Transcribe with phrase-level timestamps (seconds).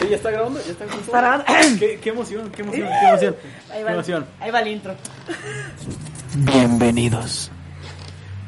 [0.00, 1.44] Sí, ya está grabando, ya está grabando.
[1.78, 3.36] ¿Qué, qué emoción, qué emoción, qué emoción.
[3.70, 4.26] Ahí Qué va, emoción.
[4.40, 4.94] ahí va el intro.
[6.34, 7.50] Bienvenidos.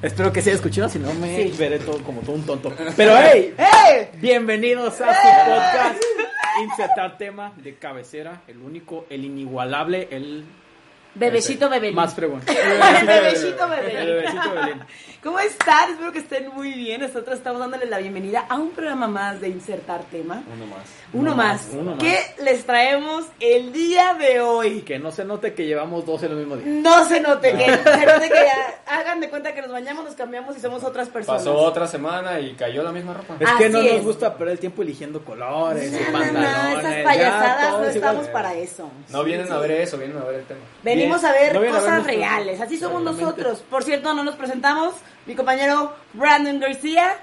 [0.03, 1.55] Espero que se haya escuchado, si no me Sí.
[1.59, 2.73] veré todo como todo un tonto.
[2.97, 4.11] Pero hey, ¡Eh!
[4.15, 6.03] bienvenidos a su podcast
[6.62, 10.45] Insertar tema de cabecera, el único, el inigualable, el
[11.14, 11.96] Bebecito Bebelín.
[11.96, 12.16] más.
[12.19, 14.80] El bebecito Bebelín.
[15.23, 15.91] ¿Cómo están?
[15.91, 17.02] Espero que estén muy bien.
[17.02, 20.42] Nosotros estamos dándoles la bienvenida a un programa más de Insertar Tema.
[20.55, 20.80] Uno más.
[21.12, 21.69] Uno más.
[21.73, 21.98] uno más.
[21.98, 24.80] ¿Qué les traemos el día de hoy?
[24.80, 26.67] Que no se note que llevamos dos en el mismo día.
[26.67, 30.14] No se note que, se note que ya hagan de cuenta que nos bañamos, nos
[30.14, 31.42] cambiamos y somos otras personas.
[31.42, 33.34] Pasó otra semana y cayó la misma ropa.
[33.39, 33.92] Es Así que no es.
[33.97, 36.78] nos gusta perder el tiempo eligiendo colores y No, no, no, pantalones.
[36.78, 38.33] esas ya, payasadas no es estamos igual.
[38.33, 38.91] para eso.
[39.11, 40.61] No vienen a ver eso, vienen a ver el tema.
[41.01, 41.33] Venimos Bien.
[41.33, 43.65] a ver No cosas reales, así somos nosotros.
[43.70, 44.95] Por cierto, no nos presentamos.
[45.27, 47.17] Mi compañero Brandon García.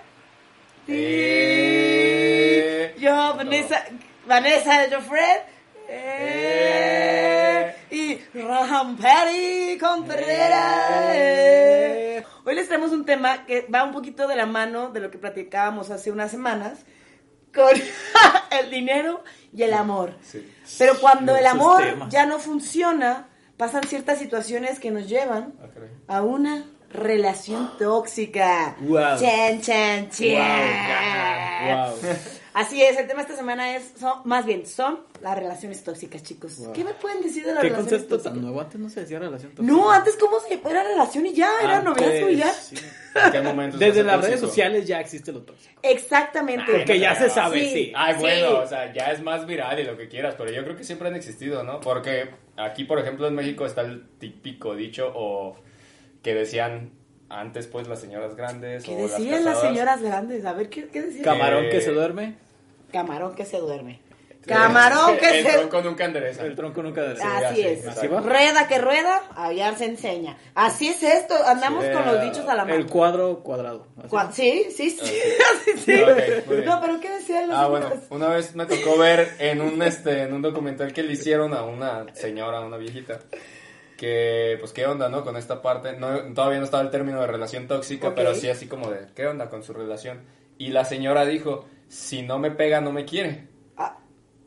[0.88, 2.16] Eh.
[3.00, 3.86] Yo, Vanessa,
[4.26, 5.42] Vanessa Joffred.
[5.90, 11.12] Eh, y Raham Perry Contreras.
[11.12, 12.24] Eh.
[12.44, 15.18] Hoy les traemos un tema que va un poquito de la mano de lo que
[15.18, 16.80] platicábamos hace unas semanas
[17.54, 17.70] con
[18.60, 20.16] el dinero y el amor.
[20.22, 20.52] Sí.
[20.78, 25.54] Pero cuando el amor ya no funciona, pasan ciertas situaciones que nos llevan
[26.08, 28.76] Ah, a una relación tóxica.
[28.82, 29.18] Wow.
[29.20, 31.68] Chan, chan, chan.
[31.68, 31.96] Wow.
[32.54, 36.58] Así es, el tema esta semana es, son, más bien, son las relaciones tóxicas, chicos.
[36.58, 36.74] Wow.
[36.74, 38.34] ¿Qué me pueden decir de las ¿Qué relaciones concepto tóxicas?
[38.34, 38.62] tan nuevo?
[38.62, 39.72] Antes no se decía relación tóxica.
[39.78, 42.52] No, antes cómo se era relación y ya, era noviazgo y ya.
[42.54, 42.76] sí.
[43.26, 44.28] ¿En qué momento se Desde las tóxico?
[44.28, 45.80] redes sociales ya existe lo tóxico.
[45.84, 46.72] Exactamente.
[46.72, 47.70] Porque ya se sabe, Sí.
[47.74, 47.94] sí.
[47.96, 48.20] Ay, Sí.
[48.22, 50.84] bueno, o sea, ya es más viral y lo que quieras, pero yo creo que
[50.84, 51.80] siempre han existido, ¿no?
[51.80, 55.56] Porque aquí, por ejemplo, en México está el típico dicho o
[56.24, 56.92] que decían
[57.30, 59.74] antes, pues, las señoras grandes ¿Qué o las decían las casadas.
[59.74, 60.46] señoras grandes?
[60.46, 61.24] A ver, ¿qué, qué decían?
[61.24, 62.36] Camarón Eh, que se duerme,
[62.92, 64.00] Camarón que se duerme.
[64.46, 65.52] Camarón que el se...
[65.58, 66.46] tronco nunca endereza.
[66.46, 67.24] el tronco nunca duerme.
[67.24, 67.86] Así es.
[67.88, 68.22] así va.
[68.22, 70.38] Rueda que rueda, aullar se enseña.
[70.56, 71.92] Así es esto, andamos Sí.
[71.92, 72.76] con los dichos a la mano.
[72.76, 73.88] El cuadro cuadrado.
[74.10, 75.00] Cua- Sí, sí, sí.
[75.02, 76.02] Así sí.
[76.66, 80.22] No, pero ¿qué decían los Ah, bueno, una vez me tocó ver en un este
[80.24, 83.20] en un documental que le hicieron a una señora, a una viejita,
[83.98, 85.24] que pues qué onda, ¿no?
[85.24, 88.68] Con esta parte, no, todavía no estaba el término de relación tóxica, pero sí así
[88.68, 90.22] como de qué onda con su relación.
[90.58, 93.48] Y la señora dijo, si no me pega, no me quiere.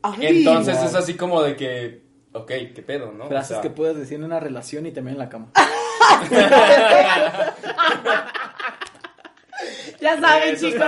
[0.03, 0.27] Ay.
[0.27, 0.85] Entonces wow.
[0.87, 2.01] es así como de que,
[2.33, 3.25] ok, qué pedo, ¿no?
[3.25, 5.51] O Frases sea, que puedes decir en una relación y también en la cama.
[10.01, 10.87] Ya saben, Eso chicos.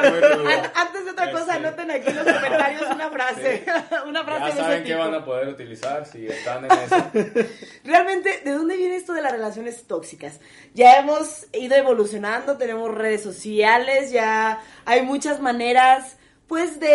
[0.76, 1.68] Antes de otra cosa, Este.
[1.68, 3.66] anoten aquí en los comentarios una frase.
[4.08, 5.00] una frase ya de ese saben qué tipo.
[5.00, 7.12] van a poder utilizar si están en eso.
[7.84, 10.40] Realmente, ¿de dónde viene esto de las relaciones tóxicas?
[10.74, 16.18] Ya hemos ido evolucionando, tenemos redes sociales, ya hay muchas maneras,
[16.54, 16.88] pues, de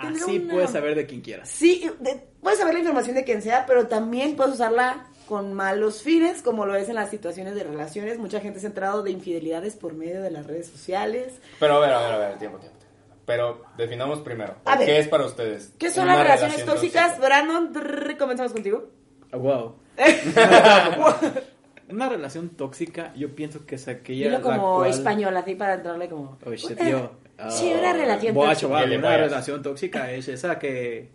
[0.00, 1.48] tener Así una- puedes saber de quién quieras.
[1.48, 6.02] Sí, de- puedes saber la información de quien sea, pero también puedes usarla con malos
[6.02, 8.18] fines, como lo es en las situaciones de relaciones.
[8.18, 11.34] Mucha gente se ha enterado de infidelidades por medio de las redes sociales.
[11.60, 12.78] Pero a ver, a ver, a ver, tiempo, tiempo.
[12.78, 12.96] tiempo.
[13.26, 14.86] Pero definamos primero, A ver.
[14.86, 15.72] ¿qué es para ustedes?
[15.78, 17.06] ¿Qué son las relaciones relación tóxicas?
[17.10, 17.26] tóxica?
[17.26, 18.90] Brandon, trrr, comenzamos contigo.
[19.30, 19.76] Ah, wow.
[21.90, 24.90] Una relación tóxica, yo pienso que es aquella Dilo la como cual...
[24.90, 26.38] español, así para entrarle como...
[26.46, 26.78] Oh, shit,
[27.48, 28.68] Sí, Ah, una relación voy a tóxica.
[28.68, 29.20] chaval, una vayas.
[29.20, 31.08] relación tóxica es esa que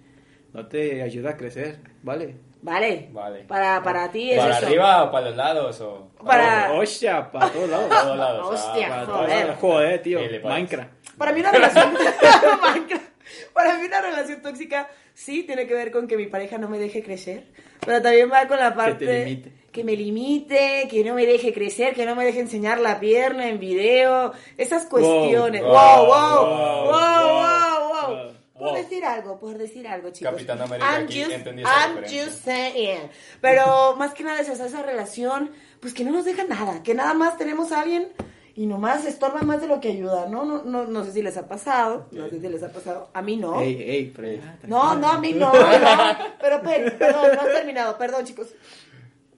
[0.53, 2.36] no te ayuda a crecer, ¿vale?
[2.62, 3.09] Vale.
[3.12, 3.41] Vale.
[3.44, 4.66] Para, para ti es ¿Para eso.
[4.66, 5.81] arriba o para los lados?
[5.81, 6.09] O...
[6.25, 7.88] Para- Oh, hostia, para todos lados.
[7.90, 8.47] Para todos lados.
[8.53, 9.46] Hostia, ah, Para para todos joder.
[9.46, 9.59] lados.
[9.62, 10.19] Joder, tío.
[10.44, 10.90] Minecraft.
[11.18, 11.94] Para mí una relación...
[12.62, 13.06] Minecraft.
[13.53, 16.77] Para mí una relación tóxica sí tiene que ver con que mi pareja no me
[16.77, 17.45] deje crecer,
[17.83, 19.06] pero también va con la parte...
[19.06, 19.51] te limite.
[19.71, 23.50] Que me limite, que no me deje crecer, que no me deje enseñar la pierna
[23.50, 25.62] en video, esas cuestiones.
[25.63, 28.35] wow, Wow, wow, wow, wow, wow, wow, wow.
[28.53, 28.75] Por wow.
[28.75, 30.31] decir algo, por decir algo, chicos.
[30.31, 33.09] Capitán América I'm aquí just, entendí esa I'm just saying.
[33.41, 35.51] Pero más que nada es esa, esa relación,
[35.81, 38.07] pues que no nos deja nada, que nada más tenemos a alguien
[38.57, 40.46] y nomás estorba más de lo que ayuda, ¿no?
[40.46, 43.22] No, no, no sé si les ha pasado, no sé si les ha pasado, a
[43.22, 43.60] mí no.
[43.60, 45.60] Ey, ey, No, no, a mí no, no.
[46.40, 48.48] Pero, pero, perdón, no has terminado, perdón, chicos.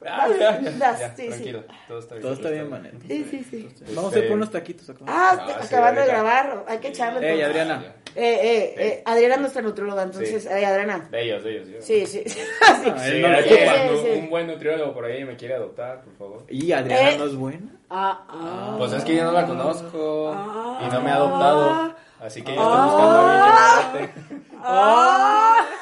[0.09, 1.27] Ah, ya, ya, Das, ya, sí, sí.
[1.29, 2.21] tranquilo, todo está bien.
[2.23, 2.99] Todo está bien.
[3.07, 3.69] Sí, sí, sí.
[3.95, 4.99] Vamos a ir por unos taquitos acá.
[5.07, 7.29] Ah, Ah, acabando de grabar, hay que echarle.
[7.33, 7.41] Ey.
[7.41, 7.83] Adriana.
[8.15, 11.07] Eh, eh, eh, Adriana es nuestra nutrióloga, entonces, eh, Adriana.
[11.11, 11.67] De ellos, de ellos.
[11.69, 11.81] yo.
[11.81, 12.23] Sí, sí.
[12.25, 12.39] sí.
[12.65, 12.81] Ah,
[13.91, 16.43] no un buen nutriólogo por ahí me quiere adoptar, por favor.
[16.49, 17.17] Y Adriana Eh.
[17.17, 17.67] no es buena.
[17.89, 18.75] Ah, ah.
[18.77, 20.79] Pues es que yo no la conozco Ah.
[20.87, 21.95] y no me ha adoptado.
[22.19, 24.47] Así que yo estoy buscando a alguien que me adopte.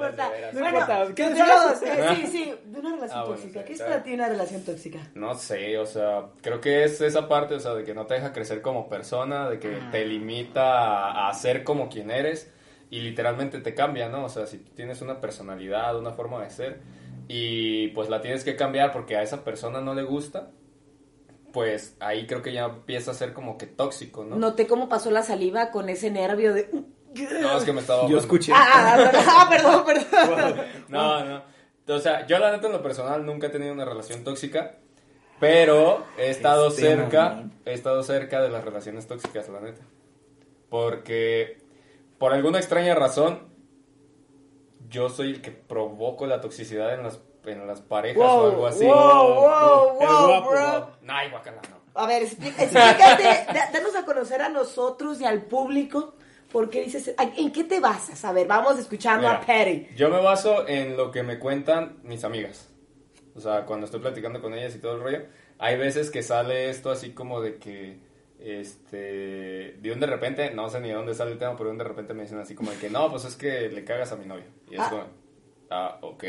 [0.00, 0.28] No importa.
[0.30, 0.54] de veras.
[0.54, 3.60] No bueno, importa, ¿qué eh, sí, sí, de una relación Ah, bueno, tóxica.
[3.60, 4.98] sí, ¿Qué es para ti una relación tóxica?
[5.14, 8.14] No sé, o sea, creo que es esa parte, o sea, de que no te
[8.14, 12.50] deja crecer como persona, de que te limita a, a ser como quien eres
[12.90, 14.24] y literalmente te cambia, ¿no?
[14.24, 16.80] O sea, si tú tienes una personalidad, una forma de ser
[17.28, 20.50] y pues la tienes que cambiar porque a esa persona no le gusta,
[21.52, 24.36] pues ahí creo que ya empieza a ser como que tóxico, ¿no?
[24.36, 26.70] Noté cómo pasó la saliva con ese nervio de...
[27.42, 28.52] No, es que me estaba Yo escuché.
[28.54, 28.96] Ah,
[29.28, 30.56] ah, perdón, perdón.
[30.88, 31.42] No, no.
[31.88, 34.76] O sea, yo la neta en lo personal nunca he tenido una relación tóxica,
[35.40, 39.82] pero he estado Este cerca, he estado cerca de las relaciones tóxicas, la neta.
[40.68, 41.58] Porque
[42.18, 43.48] por alguna extraña razón
[44.88, 48.84] yo soy el que provoco la toxicidad en las en las parejas o algo así.
[48.84, 50.60] wow, wow, El wow, guapo, bro.
[50.60, 50.96] guapo.
[51.08, 51.80] Ay, guacala, no.
[52.00, 56.14] A ver, explícate, da- danos a conocer a nosotros y al público
[56.52, 58.24] por qué dices, ¿en qué te basas?
[58.24, 59.88] A ver, vamos escuchando a Mira, Perry.
[59.96, 62.68] Yo me baso en lo que me cuentan mis amigas.
[63.34, 65.22] O sea, cuando estoy platicando con ellas y todo el rollo,
[65.58, 67.98] hay veces que sale esto así como de que,
[68.40, 71.72] este, de un de repente, no sé ni de dónde sale el tema, pero de
[71.72, 74.12] un de repente me dicen así como de que, no, pues es que le cagas
[74.12, 74.44] a mi novio.
[74.70, 74.88] Y es Ah.
[74.90, 75.04] como,
[75.70, 76.24] ah, ok.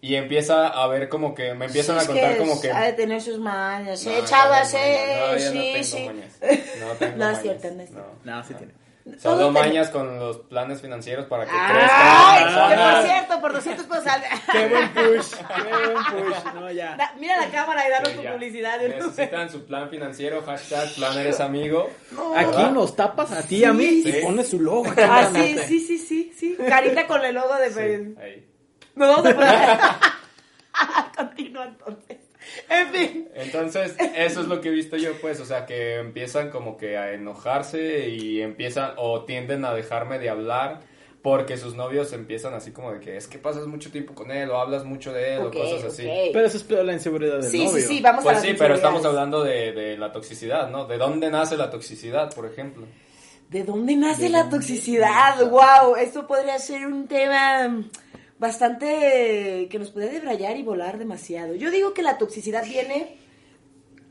[0.00, 2.72] Y empieza a ver como que, me empiezan Sí, a contar es como que...
[2.72, 5.16] Ha de tener sus mañas, No, eh, chavas, eh.
[5.20, 6.04] No, yo no sí, tengo sí.
[6.06, 6.38] mañas.
[6.80, 7.42] No tengo No es mañas.
[7.42, 8.12] cierto, no es cierto.
[8.24, 8.72] No, sí tiene.
[9.18, 12.68] Solo mañas con los planes financieros para que Ay, crezcan.
[12.70, 14.22] que por cierto, por 200 pesos al...
[14.52, 15.32] Qué buen push.
[15.34, 16.54] Qué buen push.
[16.54, 16.96] No, ya.
[16.96, 18.32] Da- Mira la cámara y danos Sí, tu ya.
[18.32, 18.78] publicidad.
[18.88, 21.90] Necesitan su plan financiero, hashtag plan eres amigo.
[22.36, 24.08] Aquí nos tapas a ti y a mí Sí.
[24.08, 24.88] y pones su logo.
[24.90, 26.56] aquí Ah, sí, sí, sí, sí, sí.
[26.68, 28.14] Carita con el logo de Sí, Perry.
[28.22, 28.48] ahí.
[28.94, 29.78] Nos vamos a poner...
[31.16, 32.16] Continúa entonces.
[32.68, 33.28] En fin.
[33.34, 36.96] Entonces, eso es lo que he visto yo, pues, o sea, que empiezan como que
[36.96, 40.80] a enojarse y empiezan o tienden a dejarme de hablar
[41.22, 44.50] porque sus novios empiezan así como de que es que pasas mucho tiempo con él
[44.50, 46.04] o hablas mucho de él o cosas así.
[46.32, 47.80] Pero eso es peor la inseguridad del Sí, novio.
[47.80, 50.86] sí, sí, vamos a Pues las sí, pero estamos hablando de, de la toxicidad, ¿no?
[50.86, 52.86] ¿De dónde nace la toxicidad, por ejemplo?
[53.50, 55.48] ¿De dónde nace la toxicidad?
[55.48, 57.68] Wow, esto podría ser un tema
[58.42, 61.54] bastante que nos puede debrayar y volar demasiado.
[61.54, 63.16] Yo digo que la toxicidad viene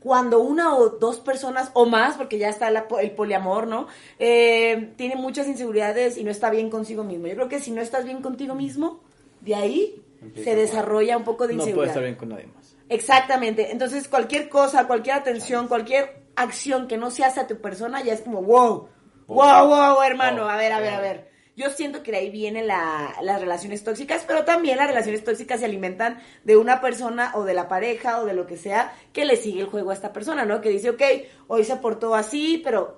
[0.00, 3.86] cuando una o dos personas o más, porque ya está la el poliamor, ¿no?
[4.18, 7.26] Eh, tiene muchas inseguridades y no está bien consigo mismo.
[7.26, 9.00] Yo creo que si no estás bien contigo mismo,
[9.42, 11.92] de ahí Empieza se desarrolla un poco de No puede inseguridad.
[11.92, 12.74] estar bien con nadie más.
[12.88, 13.70] Exactamente.
[13.70, 18.14] Entonces, cualquier cosa, cualquier atención, cualquier acción que no se hace a tu persona ya
[18.14, 18.88] es como, wow,
[19.26, 20.48] wow, wow, hermano.
[20.48, 21.31] A ver, a ver, a ver.
[21.54, 25.60] Yo siento que de ahí vienen la- las relaciones tóxicas, pero también las relaciones tóxicas
[25.60, 29.26] se alimentan de una persona o de la pareja o de lo que sea que
[29.26, 30.60] le sigue el juego a esta persona, ¿no?
[30.62, 31.02] Que dice, ok,
[31.48, 32.96] hoy se portó así, pero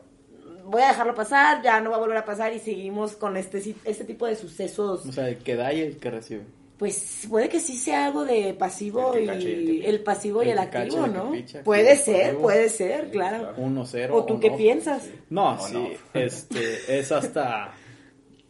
[0.67, 3.59] voy a dejarlo pasar, ya no va a volver a pasar y seguimos con este,
[3.85, 6.43] este tipo de sucesos O sea, el que da y el que recibe.
[6.79, 11.07] pues puede que sí sea algo de pasivo El y el pasivo y El activo,
[11.09, 11.33] ¿no?
[11.33, 13.39] picha, puede ser, puede ser, claro.
[13.41, 13.55] claro.
[13.59, 14.15] Uno, cero.
[14.17, 14.57] ¿O tú qué no.
[14.57, 15.03] piensas?
[15.29, 15.73] No, O sí.
[15.75, 15.89] no.
[16.21, 17.75] Este, es hasta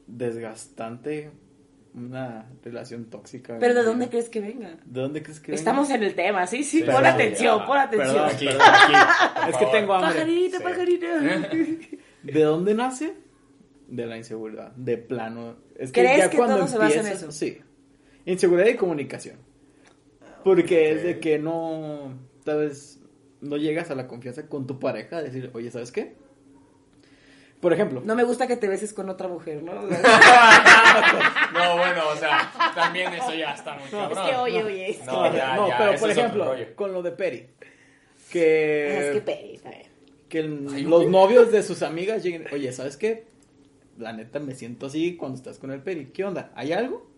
[0.06, 1.30] desgastante
[1.94, 3.56] una relación tóxica.
[3.60, 4.79] Pero ¿de dónde crees que venga?
[4.84, 5.58] ¿De dónde crees que venga?
[5.58, 8.14] Estamos en el tema, sí, sí, Sí, pon atención, ya, pon atención.
[8.14, 8.62] perdón, Aquí, perdón.
[8.67, 8.93] aquí,
[9.40, 10.12] por Es que tengo hambre.
[10.12, 10.62] Pajarito, Sí.
[10.64, 11.06] pajarito.
[12.24, 13.14] ¿De dónde nace?
[13.86, 15.56] De la inseguridad, de plano.
[15.76, 17.32] Es que ¿Crees ya que cuando todo se basa en empiezas- eso?
[17.32, 17.58] Sí.
[18.24, 19.36] Inseguridad y comunicación.
[20.43, 22.98] Porque es de que no, tal vez,
[23.40, 26.17] no llegas a la confianza con tu pareja, de decir, oye, ¿sabes qué?
[27.64, 29.72] Por ejemplo, No me gusta que te beses con otra mujer, ¿no?
[31.54, 34.26] No, bueno, o sea, también eso ya está muy es cabrón.
[34.28, 35.06] que oye, oye, es que...
[35.06, 37.64] No, ya, no, ya, pero por es ejemplo, con lo de Peri, Ah,
[38.30, 39.82] que, Es que Peri, bien.
[40.28, 43.24] que el- Ay, los novios de sus amigas lleguen, oye, ¿sabes qué?
[43.96, 46.52] La neta me siento así cuando estás con el Peri, ¿qué onda?
[46.54, 47.08] ¿Hay algo?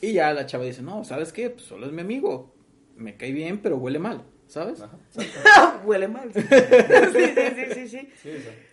[0.00, 1.48] Y ya la chava dice, no, ¿sabes qué?
[1.50, 2.52] Pues solo es mi amigo,
[2.96, 4.80] me cae bien, pero huele mal, ¿sabes?
[4.82, 5.80] Ajá.
[5.84, 6.30] Huele mal.
[6.32, 8.08] Sí, sí, sí, sí, sí.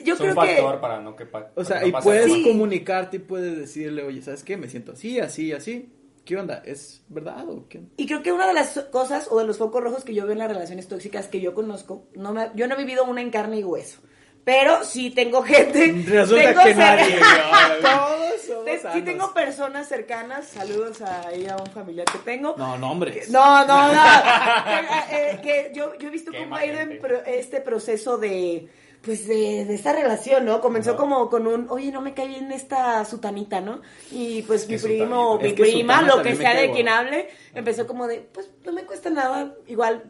[0.04, 2.26] Yo es creo un que- factor para no que pa- O sea, no y puedes.
[2.26, 2.44] Sí.
[2.44, 4.58] comunicarte y puedes decirle, oye, ¿sabes qué?
[4.58, 5.90] Me siento así, así, así.
[6.26, 6.62] ¿Qué onda?
[6.64, 7.82] ¿Es verdad o qué?
[7.98, 10.34] Y creo que una de las cosas o de los focos rojos que yo veo
[10.34, 13.32] en las relaciones tóxicas que yo conozco, no me- yo no he vivido una en
[13.32, 14.00] carne y hueso,
[14.50, 15.94] pero sí tengo gente.
[16.08, 17.20] Resulta tengo que nadie.
[17.82, 22.56] Todos somos te- sí tengo personas cercanas, saludos a ella, a un familiar que tengo.
[22.58, 23.30] No, nombres.
[23.30, 24.02] No, no, no.
[25.12, 28.18] Eh, eh, que yo, yo he visto Qué cómo ha ido en pro- este proceso
[28.18, 28.68] de,
[29.04, 30.62] pues, de, de esta relación, ¿no?
[30.62, 33.82] Comenzó como con un, oye, no me cae bien esta sutanita, ¿no?
[34.12, 35.62] Y pues mi ¿Qué primo, sutanita?
[35.64, 39.10] mi prima, lo que sea de quien hable, empezó como de, pues, no me cuesta
[39.10, 40.04] nada, igual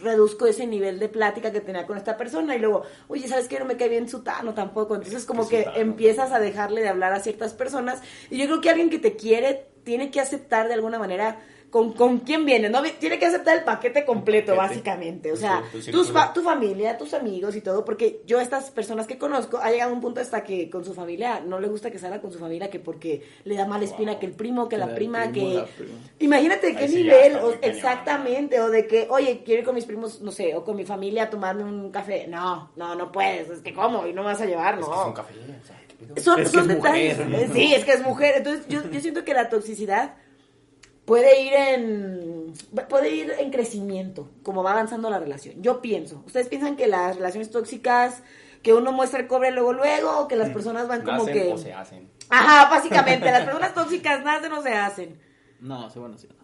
[0.00, 3.58] reduzco ese nivel de plática que tenía con esta persona y luego, oye, ¿sabes qué?
[3.58, 4.94] No me cae bien sutano tampoco.
[4.94, 8.60] Entonces como ¿Qué que empiezas a dejarle de hablar a ciertas personas y yo creo
[8.60, 11.40] que alguien que te quiere tiene que aceptar de alguna manera
[11.72, 12.82] con, con quién viene, ¿no?
[13.00, 14.68] Tiene que aceptar el paquete completo, paquete.
[14.68, 15.32] básicamente.
[15.32, 19.06] O sea, tu tus fa- tu familia, tus amigos y todo, porque yo estas personas
[19.06, 21.98] que conozco, ha llegado un punto hasta que con su familia no le gusta que
[21.98, 24.20] salga con su familia, que porque le da mala espina Wow.
[24.20, 25.54] que el primo, que Que la la prima, primo, que...
[25.56, 25.94] la prima.
[26.20, 29.86] Imagínate de qué sí nivel, o- exactamente, o de que, oye, quiero ir con mis
[29.86, 32.26] primos, no sé, o con mi familia a tomarme un café.
[32.28, 34.06] No, no, no puedes, es que ¿cómo?
[34.06, 34.88] Y no me vas a llevar, Es no.
[34.92, 35.34] que es un café.
[36.20, 37.18] Son, Es que son es detalles.
[37.18, 37.50] mujer.
[37.54, 38.34] Sí, es que es mujer.
[38.38, 40.14] Entonces, yo, yo siento que la toxicidad
[41.04, 42.52] puede ir en
[42.88, 45.62] puede ir en crecimiento, como va avanzando la relación.
[45.62, 46.22] Yo pienso.
[46.26, 48.22] ¿Ustedes piensan que las relaciones tóxicas
[48.62, 51.52] que uno muestra el cobre luego luego o que las personas van como ¿Nacen que
[51.52, 52.08] o se hacen?
[52.28, 55.20] Ajá, básicamente, las personas tóxicas nacen o se hacen.
[55.60, 56.28] No, bueno, sí.
[56.28, 56.42] no.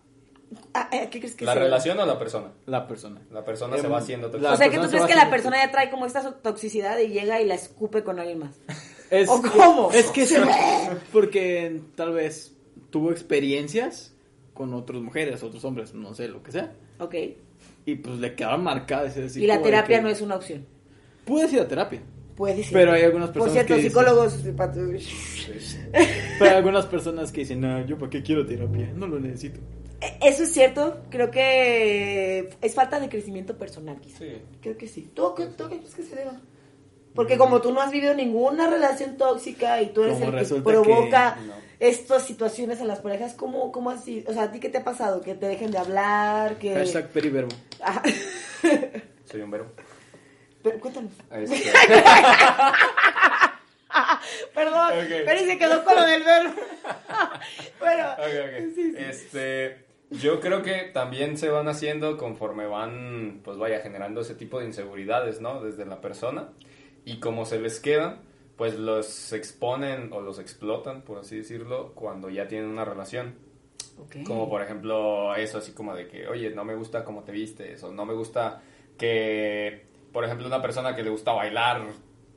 [0.72, 1.62] Ah, eh, ¿Qué crees que ¿La sea?
[1.62, 2.52] relación o la persona?
[2.66, 3.20] La persona.
[3.30, 4.52] La persona Em, se va haciendo tóxica.
[4.52, 6.98] O sea, que tú se crees que la haciendo persona ya trae como esta toxicidad
[6.98, 8.56] y llega y la escupe con alguien más.
[9.10, 9.90] Es, ¿O cómo?
[9.92, 10.36] Es que sí,
[11.12, 12.54] porque tal vez
[12.90, 14.14] tuvo experiencias
[14.58, 16.72] con otras mujeres, otros hombres, no sé, lo que sea.
[16.98, 17.14] Ok.
[17.86, 20.66] Y pues le quedaban marcadas ese Y la terapia que- no es una opción.
[21.24, 22.02] Puedes ir a terapia.
[22.36, 22.72] Puede ser.
[22.72, 24.34] Pero hay algunas Por personas cierto, que dicen- psicólogos.
[26.38, 29.60] Pero hay algunas personas que dicen, no, yo para qué quiero terapia, no lo necesito.
[30.00, 30.98] Eh, Eso es cierto.
[31.10, 34.18] Creo que es falta de crecimiento personal, quizá.
[34.18, 34.32] Sí.
[34.60, 35.10] Creo que sí.
[35.14, 36.40] ¿Tú, qué- tú qué crees que se deba?
[37.14, 40.54] Porque como tú no has vivido ninguna relación tóxica y tú eres Como el que
[40.60, 41.67] provoca que no.
[41.80, 44.24] Estas situaciones en las parejas, ¿cómo, ¿cómo así?
[44.26, 45.20] O sea, ¿a ti qué te ha pasado?
[45.20, 46.56] ¿Que te dejen de hablar?
[46.58, 47.50] que Hashtag periverbo.
[47.80, 48.02] Ajá.
[49.24, 49.70] Soy un verbo.
[50.62, 51.12] Pero cuéntanos.
[51.30, 51.72] Este,
[54.54, 55.12] Perdón, Ok.
[55.24, 56.54] pero se quedó con lo del verbo.
[57.80, 58.04] bueno.
[58.98, 64.58] Este, yo creo que también se van haciendo conforme van, pues vaya, generando ese tipo
[64.60, 65.62] de inseguridades, ¿no?
[65.62, 66.50] Desde la persona.
[67.04, 68.20] Y como se les quedan,
[68.58, 73.36] pues los exponen o los explotan, por así decirlo, cuando ya tienen una relación.
[74.26, 77.82] Como por ejemplo eso así como de que, oye, no me gusta cómo te vistes,
[77.84, 78.60] o no me gusta
[78.98, 81.86] que, por ejemplo, una persona que le gusta bailar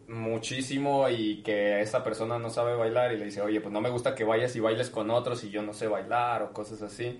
[0.07, 3.89] muchísimo y que esa persona no sabe bailar y le dice, oye, pues no me
[3.89, 7.19] gusta que vayas y bailes con otros y yo no sé bailar o cosas así.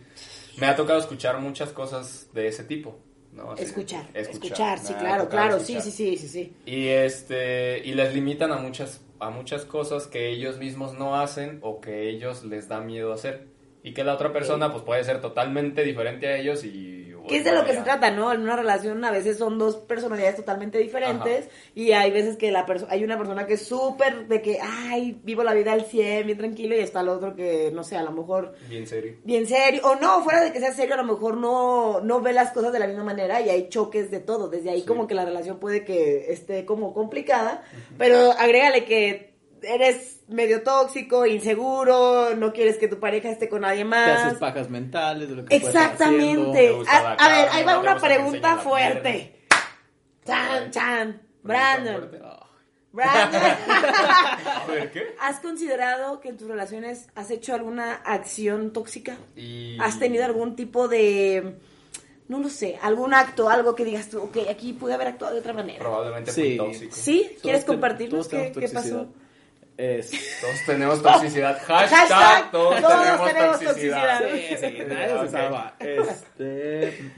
[0.60, 3.00] Me ha tocado escuchar muchas cosas de ese tipo.
[3.34, 3.52] ¿No?
[3.52, 5.82] Así, escuchar, escuchar, escuchar, sí, ha claro, claro, sí, escuchar.
[5.84, 6.54] sí, sí, sí, sí.
[6.66, 11.60] Y este y les limitan a muchas a muchas cosas que ellos mismos no hacen
[11.62, 13.48] o que ellos les da miedo hacer
[13.84, 17.44] y que la otra persona pues puede ser totalmente diferente a ellos y ¿Qué es
[17.44, 18.32] de lo que se trata, no?
[18.34, 22.66] En una relación a veces son dos personalidades totalmente diferentes y hay veces que la
[22.90, 26.38] hay una persona que es súper de que, ay, vivo la vida al 100, bien
[26.38, 29.16] tranquilo y está el otro que, no sé, a lo mejor bien serio.
[29.24, 32.34] bien serio, o no, fuera de que sea serio, a lo mejor no, no ve
[32.34, 34.48] las cosas de la misma manera y hay choques de todo.
[34.50, 34.86] Desde ahí Sí.
[34.88, 37.64] como que la relación puede que esté como complicada,
[37.98, 39.31] pero agrégale que
[39.64, 44.26] eres medio tóxico, inseguro, no quieres que tu pareja esté con nadie Te más.
[44.26, 46.68] haces pajas mentales de lo que Exactamente.
[46.68, 49.40] Te gusta A, a ver, ahí va te una pregunta fuerte.
[50.26, 51.22] Chan, chan.
[51.44, 51.96] Brandon.
[52.04, 52.40] haciendo.
[52.92, 53.42] Brandon.
[53.72, 55.16] A ver, ¿qué?
[55.22, 59.18] ¿Has considerado que en tus relaciones has hecho alguna acción tóxica?
[59.36, 61.56] Y ¿Has tenido algún tipo de,
[62.28, 65.40] no lo sé, algún acto, algo que digas tú, ok, aquí pude haber actuado de
[65.40, 65.80] otra manera?
[65.80, 66.42] probablemente Sí.
[66.42, 66.96] muy tóxico.
[66.96, 67.32] ¿Sí?
[67.42, 69.08] ¿Quieres compartirnos qué, qué pasó?
[69.78, 70.12] Es...
[70.42, 71.58] Todos tenemos toxicidad.
[71.66, 74.20] Hashtag, Hashtag, todos, todos tenemos, tenemos toxicidad.
[74.20, 74.60] toxicidad.
[74.60, 75.76] Sí, sí, nadie se salva.
[75.80, 77.12] Este...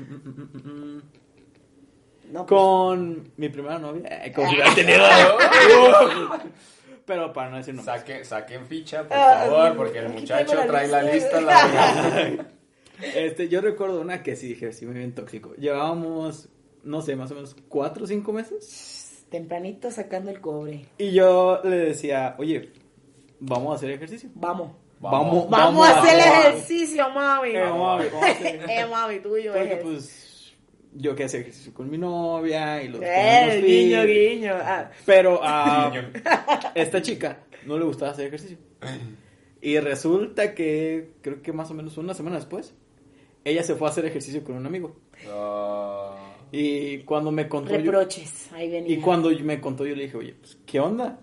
[2.31, 4.01] No, pues, Con mi primera novia.
[4.25, 5.03] eh, hubiera tenido.
[7.05, 7.83] Pero para no decir no.
[7.83, 11.39] Saque- saquen ficha, por Ah, favor, porque el muchacho la trae la lista.
[13.01, 15.53] Este, yo recuerdo una que sí dije, sí, muy bien tóxico.
[15.55, 16.48] Llevábamos,
[16.83, 19.02] no sé, más o menos cuatro o cinco meses.
[19.33, 20.85] Tempranito sacando el cobre.
[20.99, 22.69] Y yo le decía, oye,
[23.39, 24.29] vamos a hacer ejercicio.
[24.35, 24.71] Vamos.
[24.99, 25.49] Vamos.
[25.49, 26.45] Vamos, a hacer vamos.
[26.45, 27.49] ejercicio, mami.
[27.49, 29.79] Eh, mami, vamos a hacer- eh, mami, tuyo Porque es.
[29.81, 30.53] pues
[30.93, 34.09] yo que hacer ejercicio con mi novia y los Eh, guiño, fit.
[34.39, 34.53] guiño.
[34.61, 36.09] Ah, Pero a Guiño.
[36.75, 38.57] esta chica no le gustaba hacer ejercicio.
[39.61, 42.73] Y resulta que creo que más o menos una semana después,
[43.43, 44.95] ella se fue a hacer ejercicio con un amigo.
[45.29, 46.12] Ah,
[46.55, 47.72] Y cuando me contó...
[47.72, 48.50] yo- reproches.
[48.53, 48.95] Ahí venía.
[48.95, 51.19] y cuando me contó, yo le dije, oye, pues, ¿qué onda?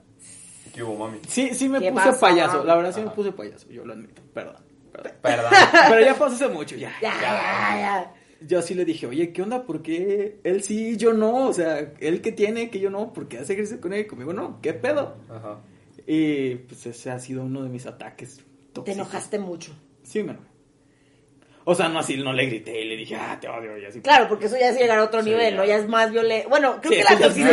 [0.75, 1.19] ¿Qué hubo, mami?
[1.29, 2.65] Sí, sí me ¿Qué puse payaso.
[2.65, 3.69] La verdad sí me puse payaso.
[3.71, 4.23] Yo lo admito.
[4.35, 4.57] Perdón.
[4.93, 5.13] perdón.
[5.23, 5.53] Perdón.
[5.89, 6.93] Pero ya pasó hace mucho, ya.
[7.01, 8.15] Ya, ya, ya.
[8.47, 9.65] Yo sí le dije, oye, ¿qué onda?
[9.65, 11.47] ¿Por qué él sí, yo no?
[11.49, 13.13] O sea, él que tiene, que yo no.
[13.13, 14.61] ¿Por qué hace ejercicio con él y conmigo no?
[14.61, 15.17] ¿Qué pedo?
[15.29, 15.61] Ajá.
[16.07, 18.39] Y pues ese ha sido uno de mis ataques
[18.73, 18.85] tóxicos.
[18.85, 19.73] Te enojaste mucho.
[20.03, 20.50] Sí, me enojé.
[21.65, 24.01] O sea, no así, no le grité y le dije, ah, te odio, y así.
[24.01, 25.57] Claro, porque eso ya es llegar a otro Sí, nivel, ya.
[25.61, 25.65] ¿no?
[25.67, 26.49] Ya es más violento.
[26.49, 27.51] Bueno, creo Sí, que la es toxicidad.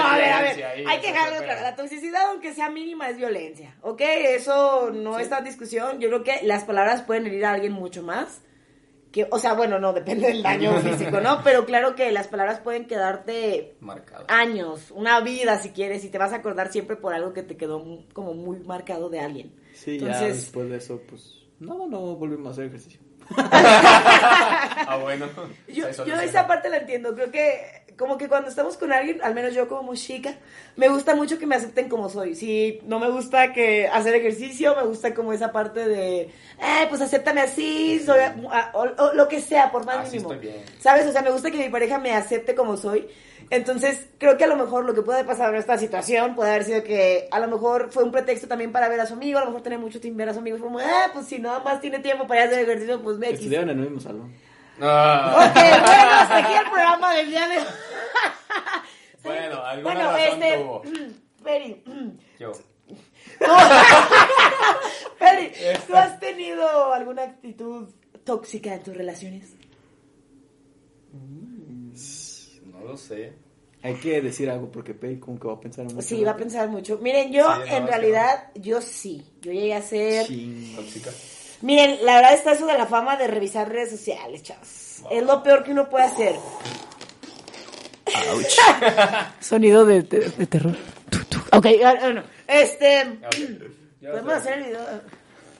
[0.00, 0.64] no, a ver, a ver.
[0.64, 1.60] ahí, hay que dejarlo claro.
[1.62, 3.76] La toxicidad, aunque sea mínima, es violencia.
[3.82, 4.00] ¿Ok?
[4.00, 5.98] Eso no está en discusión.
[6.00, 8.42] Yo creo que las palabras pueden herir a alguien mucho más.
[9.10, 11.42] Que, o sea, bueno, no, depende del daño físico, ¿no?
[11.44, 14.24] Pero claro que las palabras pueden quedarte Marcado.
[14.28, 17.58] años, una vida si quieres, y te vas a acordar siempre por algo que te
[17.58, 17.84] quedó
[18.14, 19.52] como muy marcado de alguien.
[19.74, 23.00] Sí, ya después de eso, pues, no, no volvimos a hacer ejercicio.
[24.84, 25.26] Ah, bueno.
[25.68, 27.14] Yo, yo esa parte la entiendo.
[27.14, 30.34] Creo que como que cuando estamos con alguien, al menos yo como chica,
[30.76, 32.34] me gusta mucho que me acepten como soy.
[32.34, 37.00] Si no me gusta que hacer ejercicio, me gusta como esa parte de, eh, pues
[37.00, 40.32] acéptame así, soy, a- o, o lo que sea, por más Así mínimo.
[40.32, 40.64] estoy bien.
[40.80, 41.06] ¿Sabes?
[41.06, 43.08] O sea, me gusta que mi pareja me acepte como soy.
[43.52, 46.64] Entonces, creo que a lo mejor lo que puede pasar en esta situación puede haber
[46.64, 49.42] sido que a lo mejor fue un pretexto también para ver a su amigo, a
[49.42, 51.58] lo mejor tenía mucho tiempo ver a su amigo, fue como, ah, pues si nada
[51.58, 53.34] más tiene tiempo para ir a hacer ejercicio, pues ve aquí.
[53.34, 54.32] Estudiaron en el mismo salón.
[54.80, 55.34] Ah.
[55.36, 57.64] Ok, bueno, hasta aquí el programa del día de hoy.
[59.22, 60.58] Bueno, alguna Bueno, razón este.
[60.58, 60.82] tuvo.
[61.44, 61.84] Peri.
[62.40, 62.52] Yo.
[65.18, 65.52] Peri,
[65.86, 67.90] ¿tú has tenido alguna actitud
[68.24, 69.54] tóxica en tus relaciones?
[72.72, 73.32] No lo sé.
[73.82, 76.02] Hay que decir algo porque Pei como que va a pensar mucho.
[76.02, 76.98] Sí, va a pensar mucho.
[76.98, 79.26] Miren, yo Sí, no, en realidad, yo sí.
[79.40, 80.26] Yo llegué a ser.
[80.76, 81.10] Tóxica.
[81.62, 85.02] Miren, la verdad está eso de la fama de revisar redes sociales, chavos.
[85.10, 86.34] Es lo peor que uno puede hacer.
[89.40, 90.76] Sonido de, de- de terror.
[91.52, 92.22] Ok, ah, bueno.
[92.46, 93.18] Este.
[94.00, 94.38] Podemos sé.
[94.38, 94.80] hacer el video.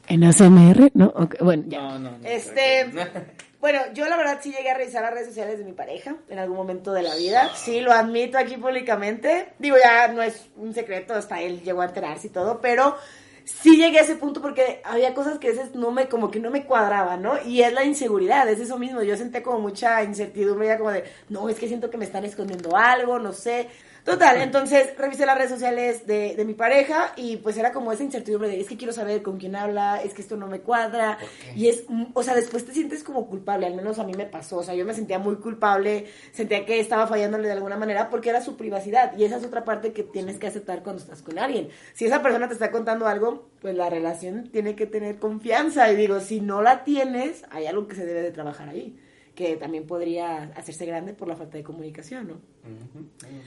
[0.08, 1.06] En ASMR, ¿no?
[1.16, 1.78] Ok, bueno, ya.
[1.80, 2.26] No, no, no.
[2.28, 2.86] Este,
[3.62, 6.40] bueno, yo la verdad sí llegué a revisar las redes sociales de mi pareja en
[6.40, 7.48] algún momento de la vida.
[7.54, 9.52] Sí, lo admito aquí públicamente.
[9.60, 12.96] Digo, ya no es un secreto, hasta él llegó a enterarse y todo, pero
[13.44, 16.40] sí llegué a ese punto porque había cosas que a veces no me, como que
[16.40, 17.34] no me cuadraban, ¿no?
[17.46, 19.02] Y es la inseguridad, es eso mismo.
[19.02, 22.24] Yo senté como mucha incertidumbre, ya como de, no, es que siento que me están
[22.24, 23.68] escondiendo algo, no sé.
[24.04, 28.02] Total, entonces revisé las redes sociales de, de mi pareja y pues era como esa
[28.02, 31.18] incertidumbre de es que quiero saber con quién habla, es que esto no me cuadra.
[31.54, 34.26] Y es, mm, o sea, después te sientes como culpable, al menos a mí me
[34.26, 38.10] pasó, o sea, yo me sentía muy culpable, sentía que estaba fallándole de alguna manera
[38.10, 41.22] porque era su privacidad y esa es otra parte que tienes que aceptar cuando estás
[41.22, 41.68] con alguien.
[41.92, 45.96] Si esa persona te está contando algo, pues la relación tiene que tener confianza y
[45.96, 48.98] digo, si no la tienes, hay algo que se debe de trabajar ahí
[49.34, 52.34] que también podría hacerse grande por la falta de comunicación, ¿no?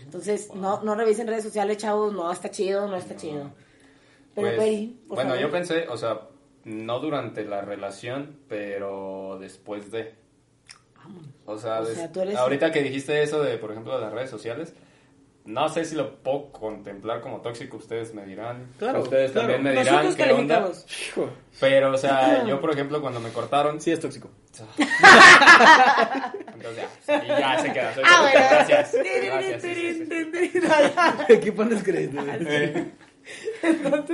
[0.04, 3.52] Entonces, no, no revisen redes sociales, chavos, no está chido, no está chido.
[4.34, 5.41] Pero, Pues, Peri, por bueno, favor.
[5.45, 6.21] yo pensé, o sea,
[6.63, 10.15] no durante la relación, pero después de.
[11.45, 14.74] O sea, O ahorita que dijiste eso de, por ejemplo, de las redes sociales,
[15.45, 18.71] no sé si lo puedo contemplar como tóxico, ustedes me dirán.
[18.79, 19.47] Claro, Ustedes claro.
[19.53, 20.71] también me dirán Nosotros qué onda.
[21.60, 24.29] Pero, o sea, yo, por ejemplo, cuando me cortaron, Sí, es tóxico.
[26.53, 27.93] entonces ya, y ya se queda.
[28.05, 28.39] Ah, bueno.
[28.49, 28.95] gracias.
[28.95, 31.34] Gracias, sí, sí, sí.
[31.34, 32.21] Aquí pones crédito.
[32.47, 32.91] Eh.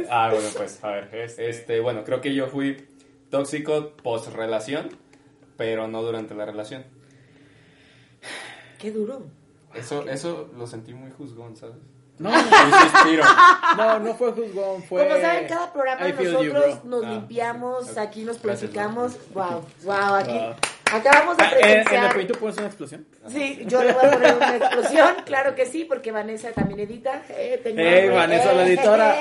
[0.10, 2.78] Ah, bueno, pues, a ver, es- este, bueno, creo que yo fui
[3.30, 4.90] tóxico post relación,
[5.58, 6.86] pero no durante la relación.
[8.80, 9.26] Qué duro.
[9.74, 11.76] Eso, eso lo sentí muy juzgón, ¿sabes?
[12.20, 12.30] No,
[13.78, 15.08] no, no fue juzgón, fue...
[15.08, 19.10] Como saben, cada programa you, nosotros nos Ah, limpiamos, aquí nos Gracias, bro.
[19.34, 20.54] Wow, wow, aquí Wow.
[21.00, 22.38] acabamos de Ah, ¿En, en el presenciar.
[22.40, 23.08] pones una explosión?
[23.28, 27.24] Sí, yo le voy a poner una explosión, claro que sí, porque Vanessa también edita.
[27.30, 28.10] Eh, tengo ¡Ey, hambre.
[28.16, 29.16] Vanessa, la editora!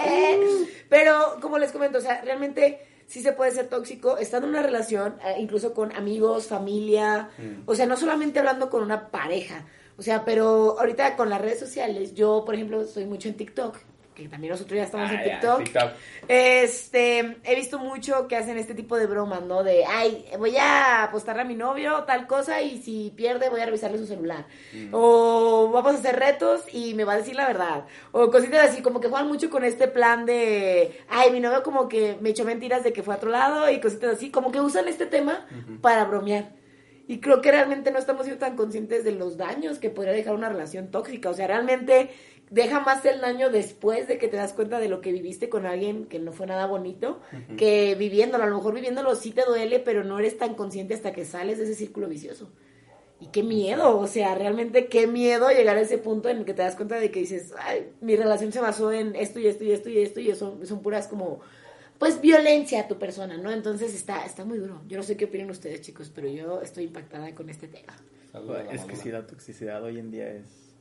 [0.88, 4.62] Pero, como les comento, o sea, realmente sí se puede ser tóxico estando en una
[4.62, 7.62] relación, eh, incluso con amigos, familia, Mm.
[7.66, 9.64] o sea, no solamente hablando con una pareja.
[10.00, 13.76] O sea, pero ahorita con las redes sociales, yo, por ejemplo, estoy mucho en TikTok,
[14.14, 15.64] que también nosotros ya estamos Ah, en ya, TikTok.
[15.64, 15.90] TikTok.
[16.26, 19.62] Este, he visto mucho que hacen este tipo de bromas, ¿no?
[19.62, 23.66] De, ay, voy a apostarle a mi novio tal cosa y si pierde voy a
[23.66, 24.46] revisarle su celular.
[24.90, 27.84] O vamos a hacer retos y me va a decir la verdad.
[28.12, 31.88] O cositas así, como que juegan mucho con este plan de, ay, mi novio como
[31.90, 34.60] que me echó mentiras de que fue a otro lado y cositas así, como que
[34.60, 35.46] usan este tema
[35.82, 36.58] para bromear.
[37.10, 40.32] Y creo que realmente no estamos siendo tan conscientes de los daños que podría dejar
[40.32, 41.28] una relación tóxica.
[41.28, 42.10] O sea, realmente
[42.50, 45.66] deja más el daño después de que te das cuenta de lo que viviste con
[45.66, 47.20] alguien que no fue nada bonito,
[47.56, 48.44] que viviéndolo.
[48.44, 51.58] A lo mejor viviéndolo sí te duele, pero no eres tan consciente hasta que sales
[51.58, 52.52] de ese círculo vicioso.
[53.18, 56.54] Y qué miedo, o sea, realmente qué miedo llegar a ese punto en el que
[56.54, 59.64] te das cuenta de que dices, ay, mi relación se basó en esto y esto
[59.64, 61.40] y esto y esto y eso son puras como,
[62.00, 63.52] pues, violencia a tu persona, ¿no?
[63.52, 64.82] Entonces está, está muy duro.
[64.88, 67.94] Yo no sé qué opinan ustedes, chicos, pero yo estoy impactada con este tema.
[68.32, 70.74] Saludos a la Es que sí, la toxicidad hoy en día es...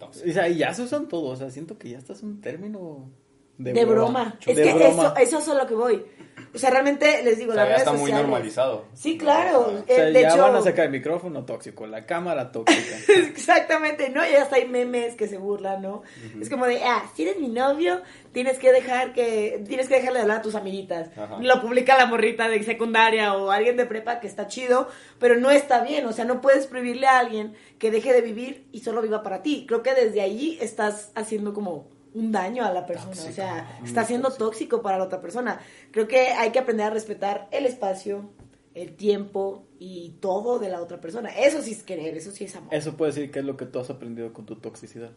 [0.00, 3.10] O sea, y ya se usan todo, o sea, siento que ya estás un término
[3.58, 4.36] de, De, broma.
[4.46, 5.14] Es de que broma.
[5.16, 6.04] eso, eso es a lo que voy.
[6.52, 8.84] O sea, realmente les digo, O sea, las ya está muy normalizado.
[8.94, 9.60] Sí, claro.
[9.82, 12.96] O sea, Eh, de ya hecho, van a sacar el micrófono tóxico, la cámara tóxica.
[13.12, 14.24] Exactamente, ¿no?
[14.24, 16.02] Y hasta hay memes que se burlan, ¿no?
[16.40, 20.18] Es como de, ah, si eres mi novio, tienes que dejar que, tienes que dejarle
[20.18, 21.10] de hablar a tus amiguitas.
[21.18, 21.38] Ajá.
[21.40, 24.88] Lo publica la morrita de secundaria o alguien de prepa que está chido,
[25.18, 28.68] pero no está bien, o sea, no puedes prohibirle a alguien que deje de vivir
[28.70, 29.64] y solo viva para ti.
[29.66, 34.04] Creo que desde ahí estás haciendo como un daño a la persona, o sea, está
[34.04, 35.60] siendo tóxico para la otra persona.
[35.90, 38.30] Creo que hay que aprender a respetar el espacio,
[38.74, 41.30] el tiempo y todo de la otra persona.
[41.30, 42.72] Eso sí es querer, eso sí es amor.
[42.72, 45.10] Eso puede decir que es lo que tú has aprendido con tu toxicidad.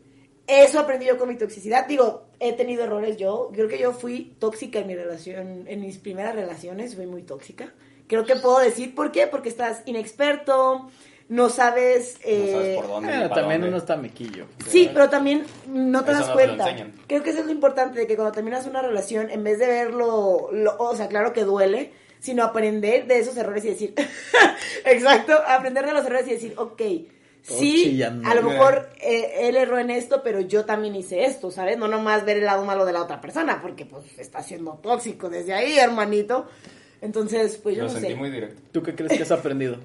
[0.48, 1.88] Eso aprendí yo con mi toxicidad.
[1.88, 3.50] Digo, he tenido errores yo.
[3.54, 7.74] Creo que yo fui tóxica en mi relación, en mis primeras relaciones, fui muy tóxica.
[8.08, 10.90] Creo que puedo decir por qué, porque estás inexperto,
[11.30, 12.16] no sabes...
[12.16, 13.10] No sabes eh, por dónde.
[13.12, 13.68] para también dónde.
[13.70, 14.46] uno está mequillo.
[14.70, 16.86] Sí, pero también no te Eso das no te lo cuenta.
[17.08, 19.68] Creo que eso es lo importante, de que cuando terminas una relación, en vez de
[19.68, 23.94] verlo, lo- o sea, claro que duele, sino aprender de esos errores y decir,
[24.86, 28.28] exacto, aprender de los errores y decir, ok, Todo sí, chillando.
[28.28, 31.78] a lo mejor eh, él erró en esto, pero yo también hice esto, ¿sabes?
[31.78, 35.30] No nomás ver el lado malo de la otra persona, porque pues está siendo tóxico
[35.30, 36.48] desde ahí, hermanito.
[37.02, 38.16] Entonces, pues yo Lo no sentí sé.
[38.16, 38.62] muy directo.
[38.72, 39.78] ¿Tú qué crees que has aprendido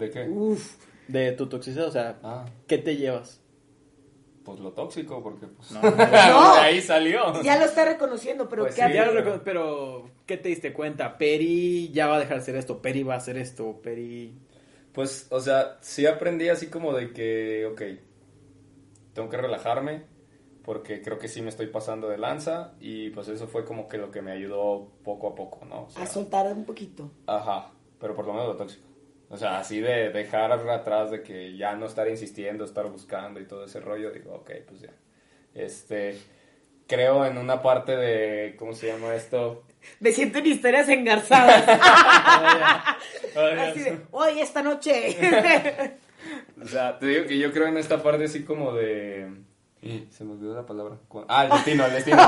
[0.00, 0.28] ¿De qué?
[0.28, 0.76] Uf,
[1.08, 1.86] de tu toxicidad?
[1.86, 3.40] O sea, Ah, ¿qué te llevas?
[4.42, 5.70] pues lo tóxico, porque pues...
[5.70, 5.94] No, No.
[5.96, 7.40] de ahí salió.
[7.42, 9.12] ya lo está reconociendo, pero Pues ¿qué sí, Ya hace?
[9.12, 11.18] lo recuerdo, pero ¿qué te diste cuenta?
[11.18, 14.34] Peri ya va a dejar de hacer esto, Peri va a hacer esto, Peri...
[14.92, 17.82] Pues, o sea, sí aprendí así como de que, ok,
[19.12, 20.04] tengo que relajarme
[20.64, 23.98] porque creo que sí me estoy pasando de lanza y pues eso fue como que
[23.98, 25.84] lo que me ayudó poco a poco, ¿no?
[25.84, 27.10] O sea, A soltar un poquito.
[27.26, 28.86] Ajá, pero por lo menos lo tóxico.
[29.30, 33.46] O sea, así de dejar atrás de que ya no estar insistiendo, estar buscando y
[33.46, 34.90] todo ese rollo, digo, ok, pues ya.
[35.54, 36.18] Este,
[36.88, 39.62] creo en una parte de, ¿cómo se llama esto?
[40.00, 41.64] Me siento en historias engarzadas.
[43.36, 45.16] Ay, Así de, hoy, esta noche.
[46.62, 49.26] O sea, te digo que yo creo en esta parte así como de...
[50.10, 50.98] Se me olvidó la palabra.
[51.28, 52.18] Ah, el destino, el destino.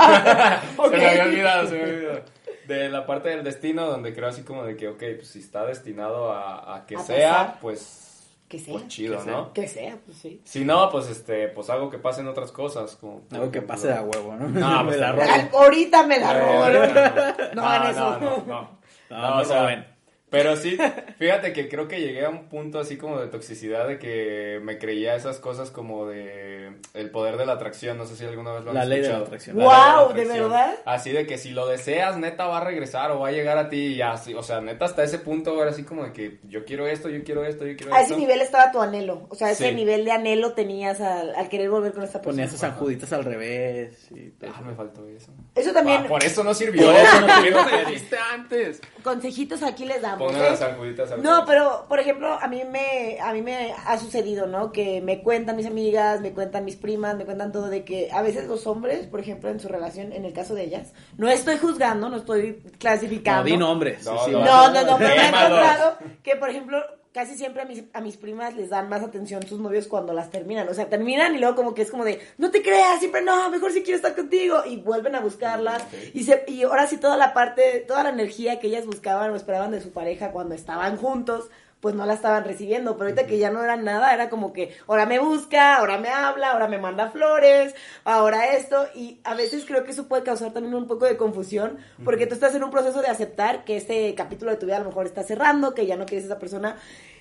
[0.89, 2.23] Se me había olvidado, se me había olvidado.
[2.67, 5.65] De la parte del destino donde creo así como de que, ok, pues si está
[5.65, 7.59] destinado a, a que A sea, pasar.
[7.61, 8.09] pues...
[8.47, 8.73] que sea.
[8.73, 9.31] Pues chido, Que sea.
[9.33, 9.53] ¿no?
[9.53, 10.41] Que sea, pues sí.
[10.45, 12.95] Si no, pues este, pues algo que pasen otras cosas.
[12.95, 14.47] Como, Algo que pase de a huevo, ¿no?
[14.47, 15.21] No, me pues, la no.
[15.21, 15.59] robo.
[15.63, 16.67] Ahorita me la robo.
[16.67, 18.19] Eh, No, no, hagan no, eso.
[18.19, 18.45] no, no.
[18.45, 19.92] No, No, no o sea, roben.
[20.33, 20.77] Pero sí,
[21.19, 24.79] fíjate que creo que llegué a un punto así como de toxicidad de que me
[24.79, 28.63] creía esas cosas como de el poder de la atracción, no sé si alguna vez
[28.63, 29.25] lo han La ley de la escuchado.
[29.27, 29.57] atracción.
[29.59, 30.75] La ley la Wow, ¿de verdad?
[30.85, 33.69] Así de que si lo deseas, neta va a regresar o va a llegar a
[33.69, 36.65] ti y así, o sea, neta hasta ese punto era así como de que yo
[36.65, 38.13] quiero esto, yo quiero esto, yo quiero A esto.
[38.15, 39.27] ese nivel estaba tu anhelo.
[39.29, 39.75] O sea, ese Sí.
[39.75, 42.33] nivel de anhelo tenías al, al querer volver con esta persona.
[42.33, 44.65] Ponías esas sanjuditas al revés y todo Ah, eso.
[44.65, 45.31] me faltó eso.
[45.53, 46.91] Eso también, Ah, por eso no sirvió.
[46.91, 47.65] Eso no ¿Por qué sirvió.
[47.65, 48.81] me dijiste antes.
[49.03, 50.27] Consejitos aquí les damos.
[50.27, 50.49] Pongan ¿eh?
[50.49, 54.47] las sanjuditas al No, pero por ejemplo, a mí me a mí me ha sucedido,
[54.47, 54.71] ¿no?
[54.71, 58.21] Que me cuentan mis amigas, me cuentan mis primas, me cuentan todo de que a
[58.21, 61.57] veces los hombres, por ejemplo, en su relación, en el caso de ellas, no estoy
[61.57, 63.43] juzgando, no estoy clasificando.
[63.43, 64.05] No, di nombres.
[64.05, 64.43] No, Sí, no.
[64.43, 66.77] No, no, no, pero me he encontrado que, por ejemplo,
[67.13, 70.31] casi siempre a mis, a mis primas les dan más atención sus novios cuando las
[70.31, 70.67] terminan.
[70.67, 73.49] O sea, terminan y luego como que es como de, no te creas, siempre no,
[73.49, 74.63] mejor si quiero estar contigo.
[74.65, 75.83] Y vuelven a buscarlas.
[75.83, 75.93] Ok.
[76.13, 79.35] Y, se, y ahora sí toda la parte, toda la energía que ellas buscaban o
[79.35, 81.49] esperaban de su pareja cuando estaban juntos,
[81.83, 82.93] pues no la estaban recibiendo.
[82.93, 86.07] Pero ahorita que ya no era nada, era como que ahora me busca, ahora me
[86.07, 88.87] habla, ahora me manda flores, ahora esto.
[88.95, 92.35] Y a veces creo que eso puede causar también un poco de confusión, porque tú
[92.35, 95.05] estás en un proceso de aceptar que este capítulo de tu vida a lo mejor
[95.05, 96.77] está cerrando, que ya no quieres a esa persona.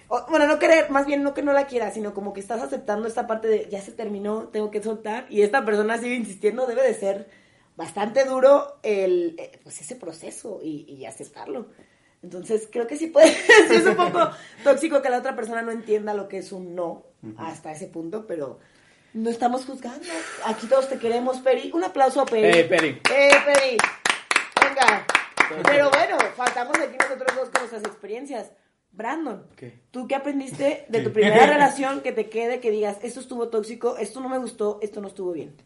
[0.07, 2.63] O, bueno, no querer, más bien no que no la quieras, sino como que estás
[2.63, 6.67] aceptando esta parte de ya se terminó, tengo que soltar, y esta persona sigue insistiendo,
[6.67, 7.29] debe de ser
[7.75, 11.67] bastante duro el, eh, pues ese proceso y, y aceptarlo.
[12.23, 13.33] Entonces creo que sí puede,
[13.69, 14.31] sí es un poco
[14.65, 17.07] tóxico que la otra persona no entienda lo que es un no
[17.37, 18.59] hasta ese punto, pero
[19.15, 20.07] no estamos juzgando.
[20.47, 21.71] Aquí todos te queremos, Peri.
[21.75, 22.59] Un aplauso a Peri.
[22.59, 22.89] ¡Eh, Peri!
[22.89, 23.77] ¡Eh, Peri!
[24.61, 25.07] Venga.
[25.65, 28.53] Pero bueno, faltamos aquí nosotros dos con nuestras experiencias.
[28.93, 29.81] Brandon, ¿Qué?
[29.91, 33.97] ¿tú qué aprendiste de tu primera relación que te quede, que digas, esto estuvo tóxico,
[33.97, 35.57] esto no me gustó, esto no estuvo bien?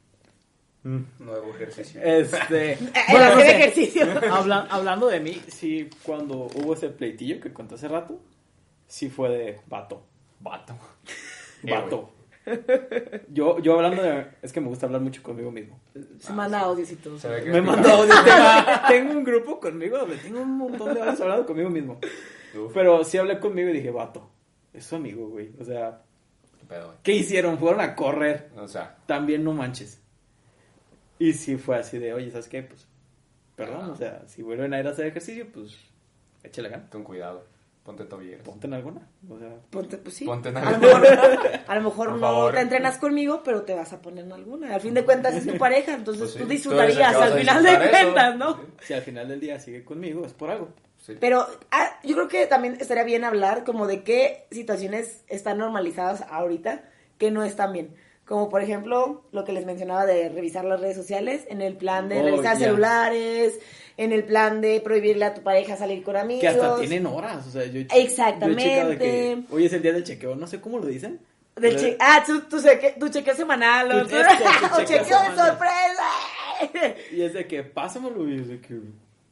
[1.19, 2.01] Nuevo ejercicio.
[2.03, 2.73] Este.
[2.75, 2.79] El
[3.11, 3.51] bueno, no sé.
[3.57, 4.07] ejercicio.
[4.33, 8.21] Habla- hablando de mí, sí, cuando hubo ese pleitillo que conté hace rato,
[8.87, 10.03] sí fue de vato.
[10.41, 10.77] Vato.
[11.63, 12.13] Vato.
[13.29, 14.27] Yo, yo hablando de...
[14.43, 15.81] Es que me gusta hablar mucho conmigo mismo.
[16.21, 17.19] Se manda audios y todo.
[17.45, 18.15] Me es mandó audio.
[18.25, 18.39] Tengo,
[18.89, 21.99] tengo un grupo conmigo donde tengo un montón de horas hablando conmigo mismo.
[22.55, 24.31] Uf, Pero sí hablé conmigo y dije, vato,
[24.73, 25.51] es su amigo, güey.
[25.61, 26.03] O sea,
[26.61, 26.99] qué pedo, güey.
[27.03, 27.59] ¿qué hicieron?
[27.59, 28.51] Fueron a correr.
[28.57, 30.01] O sea, También no manches.
[31.19, 32.63] Y sí fue así de, oye, ¿sabes qué?
[32.63, 32.87] Pues,
[33.55, 35.77] perdón, o sea, si vuelven a ir a hacer ejercicio, pues,
[36.43, 36.91] échale ganas.
[36.91, 37.45] con cuidado.
[37.85, 38.43] Ponte tobilleras.
[38.45, 39.09] Ponte en alguna.
[39.31, 40.25] O sea, Ponte, pues sí.
[40.25, 40.99] Ponte en a lo alguna.
[40.99, 42.53] mejor, a lo mejor no favor.
[42.55, 44.75] te entrenas conmigo, pero te vas a poner en alguna.
[44.75, 46.39] Al fin de cuentas es tu pareja, entonces Pues sí.
[46.41, 47.91] tú disfrutarías al final de eso.
[47.91, 48.61] cuentas, ¿no?
[48.81, 50.71] si al final del día sigue conmigo, es por algo.
[50.99, 51.15] Sí.
[51.21, 56.23] Pero ah, yo creo que también estaría bien hablar como de qué situaciones están normalizadas
[56.29, 56.83] ahorita
[57.19, 57.95] que no están bien.
[58.27, 62.09] Como por ejemplo lo que les mencionaba de revisar las redes sociales, en el plan
[62.09, 63.59] de Oh, revisar celulares,
[63.97, 66.41] en el plan de prohibirle a tu pareja salir con amigos.
[66.41, 68.65] Que hasta tienen horas, o sea, yo, Exactamente.
[68.65, 71.21] yo he de que hoy es el día del chequeo, no sé cómo lo dicen.
[71.55, 74.09] Del che- ah, tu, tu, cheque- tu chequeo semanal o, Tu-
[74.85, 76.11] chequeo de sorpresa.
[77.13, 78.81] Y es de que, pásamelo, y es de que,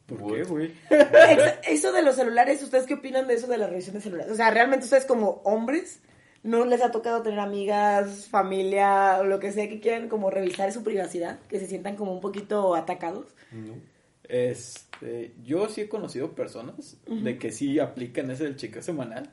[0.07, 0.33] ¿por What?
[0.35, 0.73] qué, güey?
[1.69, 4.33] Eso de los celulares, ¿ustedes qué opinan de eso de la revisión de celulares?
[4.33, 6.01] O sea, realmente ustedes como hombres,
[6.45, 10.71] ¿no les ha tocado tener amigas, familia, o lo que sea que quieran como revisar
[10.73, 11.41] su privacidad?
[11.49, 13.27] Que se sientan como un poquito atacados.
[14.29, 19.31] Este, yo sí he conocido personas de que sí aplican ese del chequeo semanal.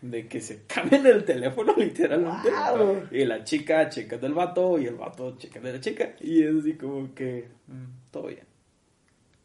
[0.00, 2.50] De que se cambian el teléfono literalmente.
[2.50, 3.08] Wow.
[3.10, 6.14] Y la chica checa del vato y el vato checa de la chica.
[6.20, 8.55] Y es así como que, mm, todo bien.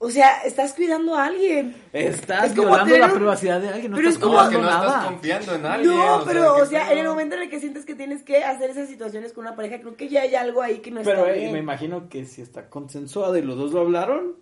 [0.03, 1.75] O sea, estás cuidando a alguien.
[1.93, 3.91] Estás Es violando tener la privacidad de alguien.
[3.91, 5.95] No Pero estás es como- que no estás confiando en alguien.
[5.95, 8.43] no, pero, ¿qué o sea, en el momento en el que sientes que tienes que
[8.43, 11.19] hacer esas situaciones con una pareja, creo que ya hay algo ahí que no Pero
[11.19, 11.53] está eh, bien.
[11.53, 14.37] me imagino que si está consensuado y los dos lo hablaron,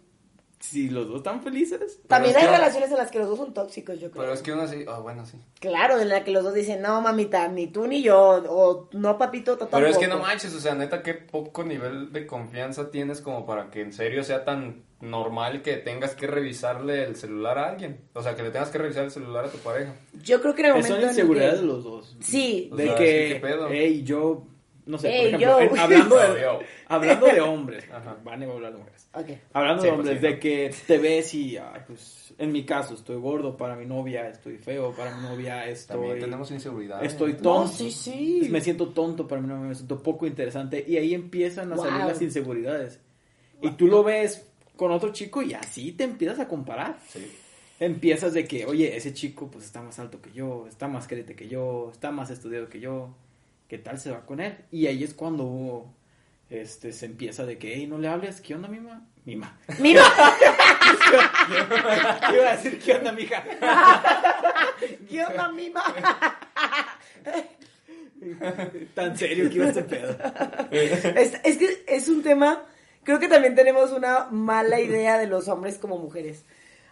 [0.59, 1.99] si los dos están felices.
[2.07, 4.21] También hay relaciones en las que los dos son tóxicos, yo creo.
[4.23, 5.37] Pero es que uno así, ah, bueno, sí.
[5.59, 9.17] Claro, en la que los dos dicen, no, mamita, ni tú ni yo, o no,
[9.17, 10.23] papito, tú Pero es que tampoco".
[10.23, 13.93] no manches, o sea, neta, qué poco nivel de confianza tienes como para que en
[13.93, 18.01] serio sea tan normal que tengas que revisarle el celular a alguien.
[18.13, 19.93] O sea, que le tengas que revisar el celular a tu pareja.
[20.23, 22.17] Yo creo que en el momento son inseguridades de los dos.
[22.19, 23.67] Sí, O De sea, que, sí, ¿qué pedo?
[23.71, 24.43] hey, yo,
[24.89, 26.45] no sé, por ejemplo, en- hablando, de,
[26.87, 28.17] hablando de hombres, Ajá.
[28.23, 29.07] van a hablar de mujeres.
[29.53, 30.39] Hablando Sí, de pues, hombres, sí, de ¿no?
[30.39, 34.57] que te ves y, ah, pues, en mi caso, estoy gordo para mi novia, estoy
[34.57, 35.73] feo para mi novia, También
[36.13, 37.03] estoy, tenemos inseguridad.
[37.05, 37.73] estoy No, tonto.
[37.73, 38.47] sí, sí.
[38.49, 40.83] Me siento tonto para mi novia, me siento poco interesante.
[40.87, 42.99] Y ahí empiezan a salir las inseguridades.
[43.61, 46.97] Y tú lo ves con otro chico y así te empiezas a comparar.
[47.09, 47.29] Sí.
[47.81, 51.35] Empiezas de que, oye, ese chico pues está más alto que yo, está más querido
[51.35, 53.13] que yo, está más estudiado que yo,
[53.69, 54.57] ¿qué tal se va con él?
[54.71, 55.93] Y ahí es cuando
[56.49, 59.07] este, se empieza de que, hey, no le hables, ¿qué onda, mima?
[59.23, 59.57] Mima.
[59.79, 60.03] Mira,
[62.33, 63.43] Iba a decir, ¿qué onda, mija?
[65.09, 65.83] ¿qué onda, mima?
[68.95, 70.17] Tan serio que iba este pedo.
[70.71, 72.65] Es, es que es un tema,
[73.03, 76.43] creo que también tenemos una mala idea de los hombres como mujeres.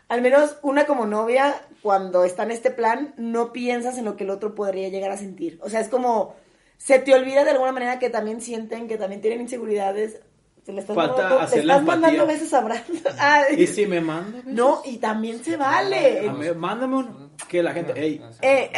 [0.10, 4.26] Al menos una como novia, cuando está en este plan, no piensas en lo que
[4.26, 5.58] el otro podría llegar a sentir.
[5.62, 6.36] O sea, es como,
[6.78, 10.22] se te olvida de alguna manera que también sienten, que también tienen inseguridades.
[10.66, 13.02] Se le estás, Falta mandando, hacer la estás mandando besos a Brandon.
[13.20, 16.30] Ay, Y si me manda, besos, no, y también se vale.
[16.30, 17.32] mí- mándame uno.
[17.48, 18.72] Que la gente, hey, Así, Eh.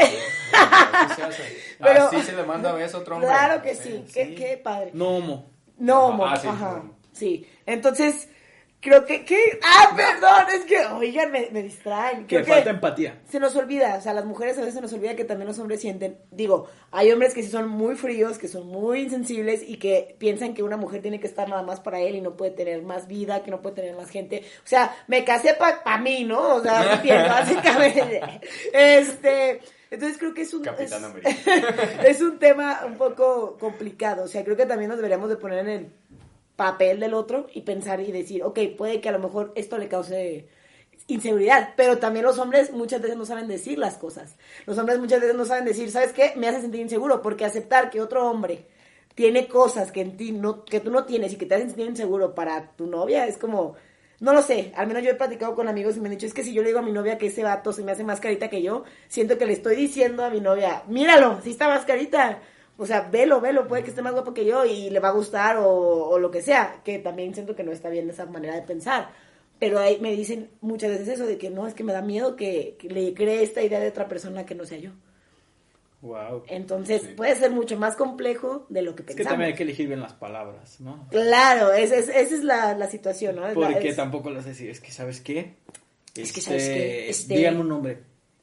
[0.53, 1.43] así se hace.
[1.79, 3.29] Pero- Así se le manda beso a otro hombre.
[3.29, 4.35] Claro que sí, qué, sí.
[4.35, 4.91] qué padre.
[4.93, 5.49] no homo.
[5.79, 6.95] No, Ajá, mo- ah, sí, ajá, no.
[7.13, 7.47] sí.
[7.65, 8.29] Entonces,
[8.81, 12.27] creo que, que, ah, perdón, es que, oigan, me, me distraen.
[12.27, 13.19] Que Creo que falta empatía.
[13.29, 15.59] se nos olvida, o sea, las mujeres a veces se nos olvida que también los
[15.59, 19.77] hombres sienten, digo, hay hombres que sí son muy fríos, que son muy insensibles y
[19.77, 22.51] que piensan que una mujer tiene que estar nada más para él y no puede
[22.51, 24.43] tener más vida, que no puede tener más gente.
[24.63, 26.55] O sea, me casé para pa mí, ¿no?
[26.55, 28.21] O sea, básicamente.
[28.73, 29.59] Este,
[29.91, 30.63] entonces creo que es un...
[30.63, 31.47] Capitán es-
[32.05, 34.23] es un tema un poco complicado.
[34.23, 35.89] O sea, creo que también nos deberíamos de poner en el
[36.59, 39.87] papel del otro y pensar y decir, ok, puede que a lo mejor esto le
[39.87, 40.45] cause
[41.07, 44.35] inseguridad, pero también los hombres muchas veces no saben decir las cosas.
[44.65, 46.33] Los hombres muchas veces no saben decir, ¿sabes qué?
[46.35, 48.65] Me hace sentir inseguro, porque aceptar que otro hombre
[49.15, 51.87] tiene cosas que en ti no, que tú no tienes y que te hacen sentir
[51.87, 53.75] inseguro para tu novia es como,
[54.19, 56.33] no lo sé, al menos yo he platicado con amigos y me han dicho, es
[56.33, 58.19] que si yo le digo a mi novia que ese vato se me hace más
[58.19, 61.85] carita que yo, siento que le estoy diciendo a mi novia, míralo, si está más
[61.85, 62.41] carita.
[62.81, 65.11] O sea, velo, velo, puede que esté más guapo que yo y le va a
[65.11, 68.55] gustar o, o lo que sea, que también siento que no está bien esa manera
[68.55, 69.11] de pensar.
[69.59, 72.37] Pero ahí me dicen muchas veces eso de que no, es que me da miedo
[72.37, 74.91] que, que le cree esta idea de otra persona que no sea yo.
[76.01, 76.43] Wow.
[76.47, 77.07] Entonces Sí.
[77.17, 79.31] puede ser mucho más complejo de lo que Es que pensamos.
[79.33, 81.05] también hay que elegir bien las palabras, ¿no?
[81.09, 83.45] Claro, esa es, esa es la, la situación, ¿no?
[83.45, 85.55] Es la- Porque es- tampoco les decir, es que ¿sabes qué?
[86.15, 87.09] Es que, ¿sabes qué?
[87.09, 87.99] Este- Dígame un nombre.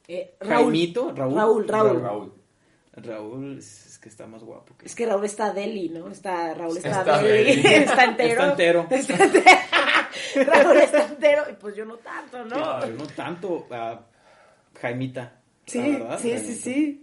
[0.08, 0.64] eh, Raúl.
[0.64, 1.34] Jaimito, Raúl.
[1.34, 2.02] Raúl, Raúl.
[2.02, 2.32] Raúl.
[2.92, 6.10] Raúl es, es que está más guapo que Es que Raúl está deli, ¿no?
[6.10, 7.62] Está, Raúl está, Está deli.
[7.62, 7.74] deli.
[7.84, 8.40] está entero.
[8.42, 8.86] Está entero.
[8.90, 9.50] Está entero.
[10.52, 11.42] Raúl está entero.
[11.50, 12.56] Y pues yo no tanto, ¿no?
[12.58, 13.66] No, no tanto.
[14.80, 15.40] Jaimita.
[15.64, 16.62] sí, verdad, sí, sí, Jaimita.
[16.62, 17.02] sí.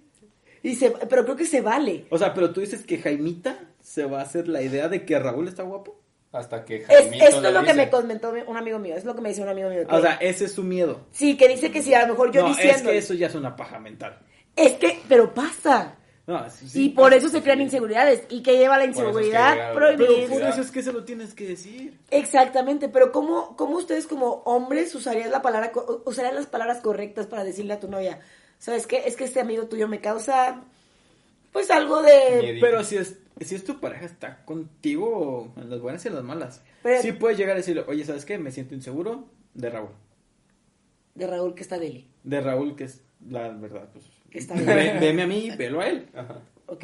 [0.62, 2.06] Y se, pero creo que se vale.
[2.12, 5.18] O sea, pero tú dices que Jaimita se va a hacer la idea de que
[5.18, 6.00] Raúl está guapo.
[6.32, 7.76] Hasta que Es, Jaimito esto le es lo que dice.
[7.86, 8.96] me comentó un amigo mío.
[8.96, 9.88] Es lo que me dice un amigo mío.
[9.88, 11.08] que- O sea, ese es su miedo.
[11.12, 12.76] sí, que dice que si a lo mejor yo no, diciendo.
[12.76, 14.20] es que eso ya es una paja mental.
[14.56, 15.96] Es que, pero pasa.
[16.26, 18.24] No, eso sí y por eso se crean inseguridades.
[18.30, 19.74] ¿Y que lleva la Por eso es que inseguridad?
[19.74, 20.08] Prohibir.
[20.08, 22.00] Pero por eso es que se lo tienes que decir.
[22.12, 25.74] Exactamente, pero ¿cómo, ¿cómo ustedes como hombres usarían la palabra,
[26.06, 28.22] usarían las palabras correctas para decirle a tu novia?
[28.58, 29.04] ¿Sabes qué?
[29.06, 30.62] Es que este amigo tuyo me causa,
[31.52, 32.40] pues algo de...
[32.42, 32.66] Miedito.
[32.66, 36.24] Pero si es, si es tu pareja, está contigo en las buenas y en las
[36.24, 36.62] malas.
[36.84, 38.38] Pero- sí puedes llegar a decirle, oye, ¿sabes qué?
[38.38, 39.90] Me siento inseguro de Raúl.
[41.16, 42.08] De Raúl que está deli.
[42.24, 44.06] De Raúl, que es la verdad, pues.
[44.34, 45.00] Que está ve- bien.
[45.00, 46.08] veme a mí, velo a él.
[46.14, 46.42] Ajá.
[46.66, 46.84] ¿Ok?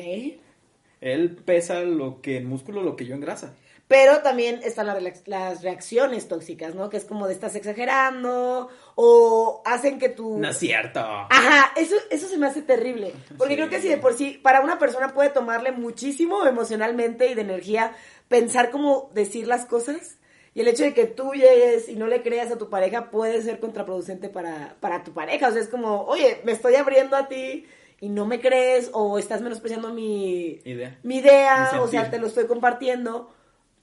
[1.01, 3.53] Él pesa lo que en músculo, lo que yo en grasa.
[3.87, 4.85] Pero también están
[5.25, 6.91] las, reacciones tóxicas, ¿no?
[6.91, 10.37] Que es como de estás exagerando o hacen que tu...
[10.37, 10.99] No es cierto.
[10.99, 13.13] Ajá, eso, eso se me hace terrible.
[13.35, 13.57] Porque Sí.
[13.57, 17.41] creo que si de por sí, para una persona puede tomarle muchísimo emocionalmente y de
[17.41, 17.93] energía
[18.27, 20.18] pensar cómo decir las cosas.
[20.53, 23.41] Y el hecho de que tú llegues y no le creas a tu pareja puede
[23.41, 25.49] ser contraproducente para, para tu pareja.
[25.49, 27.65] O sea, es como, oye, me estoy abriendo a ti
[28.01, 30.97] y no me crees o estás menospreciando mi, Idea.
[31.03, 33.31] mi idea, Mi o sea, te lo estoy compartiendo.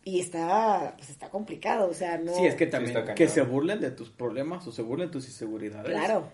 [0.04, 2.32] Y está, pues está complicado, o sea, no...
[2.32, 5.26] Sí, es que también que se burlen de tus problemas o se burlen de tus
[5.26, 5.90] inseguridades.
[5.90, 6.30] Claro.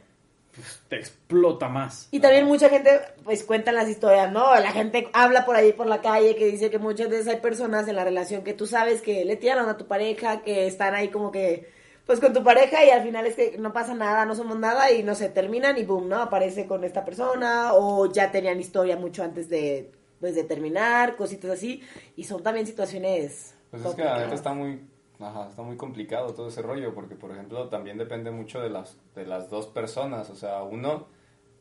[0.55, 2.09] Pues, te explota más.
[2.11, 4.55] Y también mucha gente, pues cuentan las historias, ¿no?
[4.55, 7.89] La gente habla por ahí por la calle que dice que muchas veces hay personas
[7.89, 11.09] en la relación que tú sabes que le tiran a tu pareja, que están ahí
[11.09, 11.71] como que,
[12.07, 14.93] pues con tu pareja y al final es que no pasa nada, no somos nada
[14.93, 16.21] y no se terminan y boom, ¿no?
[16.21, 21.51] Aparece con esta persona o ya tenían historia mucho antes de, pues, de terminar, cositas
[21.51, 21.83] así.
[22.17, 23.55] Y son también situaciones...
[23.71, 24.87] Pues es que la neta está muy,
[25.25, 28.97] ajá, está muy complicado todo ese rollo, porque por ejemplo también depende mucho de las,
[29.15, 31.07] de las dos personas, o sea, uno,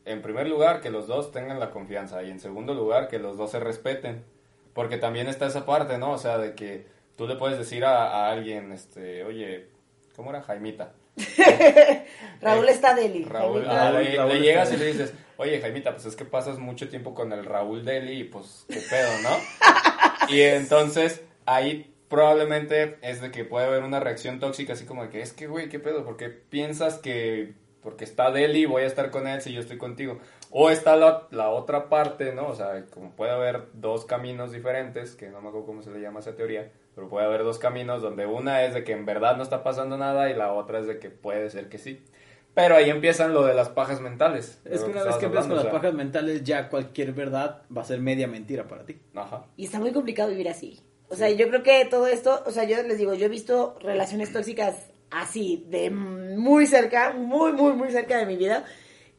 [0.06, 3.38] en primer lugar, que los dos tengan la confianza, y en segundo lugar, que los
[3.38, 4.24] dos se respeten,
[4.74, 6.12] porque también está esa parte, ¿no?
[6.12, 9.68] O sea, de que tú le puedes decir a, a alguien, este, oye,
[10.16, 10.42] ¿cómo era?
[10.42, 10.94] Jaimita.
[12.42, 13.24] Raúl Eh, está deli.
[13.26, 16.26] Raúl, ah, Raúl- le, Raúl le llegas y le dices, oye Jaimita, pues es que
[16.26, 19.30] pasas mucho tiempo con el Raúl Deli y pues qué pedo, ¿no?
[20.34, 25.10] y entonces ahí probablemente es de que puede haber una reacción tóxica así como de
[25.10, 29.10] que es que güey, qué pedo, porque piensas que porque está Deli voy a estar
[29.10, 30.20] con él si yo estoy contigo.
[30.52, 32.48] O está la, la otra parte, ¿no?
[32.48, 36.02] O sea, como puede haber dos caminos diferentes, que no me acuerdo cómo se le
[36.02, 39.38] llama esa teoría, pero puede haber dos caminos donde una es de que en verdad
[39.38, 42.04] no está pasando nada y la otra es de que puede ser que sí.
[42.54, 44.62] Pero ahí empiezan lo de las pajas mentales.
[44.66, 47.86] Es que una vez que empiezas con las pajas mentales, ya cualquier verdad va a
[47.86, 49.00] ser media mentira para ti.
[49.16, 49.46] Ajá.
[49.56, 50.82] Y está muy complicado vivir así.
[51.12, 53.76] O sea, yo creo que todo esto, o sea, yo les digo, yo he visto
[53.82, 54.76] relaciones tóxicas
[55.10, 58.64] así, de muy cerca, muy, muy, muy cerca de mi vida.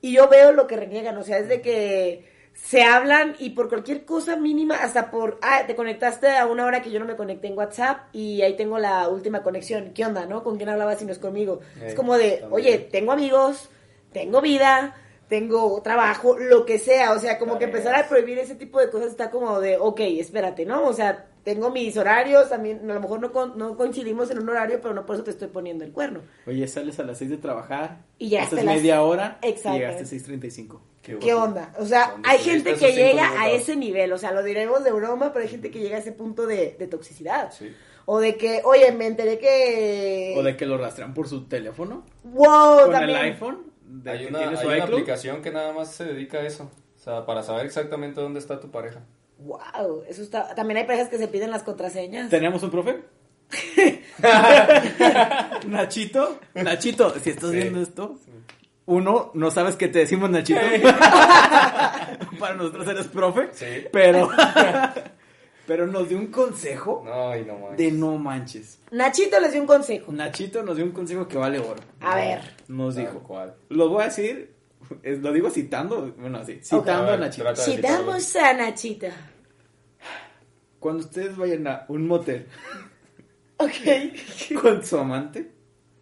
[0.01, 3.69] Y yo veo lo que reniegan, o sea, es de que se hablan y por
[3.69, 7.15] cualquier cosa mínima, hasta por, ah, te conectaste a una hora que yo no me
[7.17, 9.93] conecté en WhatsApp y ahí tengo la última conexión.
[9.95, 10.43] ¿Qué onda, no?
[10.43, 11.61] ¿Con quién hablabas si no es conmigo?
[11.85, 12.53] es como de, también.
[12.53, 13.69] oye, tengo amigos,
[14.13, 14.97] tengo vida,
[15.33, 17.13] tengo trabajo, lo que sea.
[17.13, 19.99] O sea, como que empezar a prohibir ese tipo de cosas está como de, ok,
[20.01, 20.85] espérate, ¿no?
[20.87, 24.51] O sea, tengo mis horarios, también, a lo mejor no, con- no coincidimos en un
[24.51, 26.21] horario, pero no por eso te estoy poniendo el cuerno.
[26.47, 29.87] Oye, sales a las 6 de trabajar, Y ya haces las- media hora y Exactamente.
[29.87, 30.81] llegaste a 6.35.
[31.01, 31.73] ¿Qué onda?
[31.79, 34.93] O sea, ¿Dónde hay gente que llega a ese nivel, o sea, lo diremos de
[34.93, 37.51] broma, pero hay gente que llega a ese punto de, de toxicidad.
[37.53, 37.75] Sí.
[38.05, 40.35] O de que, oye, me enteré que...
[40.37, 43.19] O de que lo rastrean por su teléfono, Wow, con también.
[43.19, 43.72] el iPhone,
[44.03, 46.47] de Hay que una, tiene su hay una aplicación que nada más se dedica a
[46.47, 46.71] eso.
[46.97, 49.01] O sea, para saber exactamente dónde está tu pareja.
[49.39, 50.55] Wow, eso está...
[50.55, 52.31] También hay parejas que se piden las contraseñas.
[52.31, 53.03] ¿Tenemos un profe?
[55.67, 57.57] Nachito, Nachito, si estás Sí.
[57.57, 58.19] viendo esto,
[58.87, 60.61] uno, no sabes que te decimos Nachito.
[62.39, 63.87] Para nosotros eres profe, Sí.
[63.93, 64.29] pero,
[65.67, 67.77] pero nos dio un consejo No, y no más.
[67.77, 68.81] de no manches.
[68.91, 70.11] Nachito les dio un consejo.
[70.13, 71.81] Nachito nos dio un consejo que vale oro.
[72.01, 72.41] A ver.
[72.69, 73.55] Nos dijo, cual.
[73.69, 74.55] lo voy a decir,
[75.03, 77.45] es- lo digo citando, bueno, así, citando A a ver, Nachito.
[77.45, 79.07] trata Citamos a Nachito.
[80.81, 82.47] Cuando ustedes vayan a un motel
[83.59, 83.71] Ok.
[84.61, 85.53] con su amante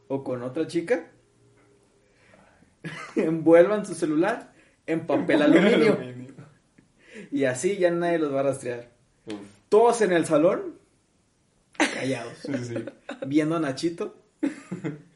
[0.08, 1.06] o con otra chica,
[3.16, 4.52] envuelvan su celular
[4.86, 5.98] en papel aluminio.
[7.30, 8.88] Y así ya nadie los va a rastrear.
[9.26, 9.34] Uf,
[9.70, 10.74] Todos en el salón,
[11.78, 12.74] callados, sí, sí.
[13.26, 14.14] viendo a Nachito.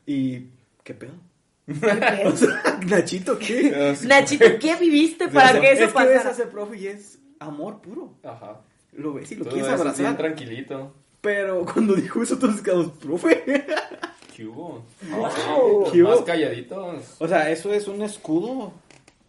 [0.06, 0.46] Y,
[0.82, 1.12] ¿qué pedo?
[1.66, 2.22] ¿Qué?
[2.26, 3.96] O sea, Nachito, ¿qué?
[4.06, 7.80] Nachito, ¿qué viviste para que eso es que ves a ese profe y es amor
[7.80, 8.14] puro.
[8.22, 8.60] Ajá.
[8.92, 10.16] Lo ves y lo quieres así bien abrazar.
[10.16, 10.94] tranquilito.
[11.20, 13.42] Pero cuando dijo eso, todos quedamos, profe.
[14.36, 14.84] ¿Qué hubo?
[15.10, 15.90] Wow.
[15.90, 16.24] ¿Qué Más hubo?
[16.24, 17.16] calladitos.
[17.18, 18.72] O sea, eso es un escudo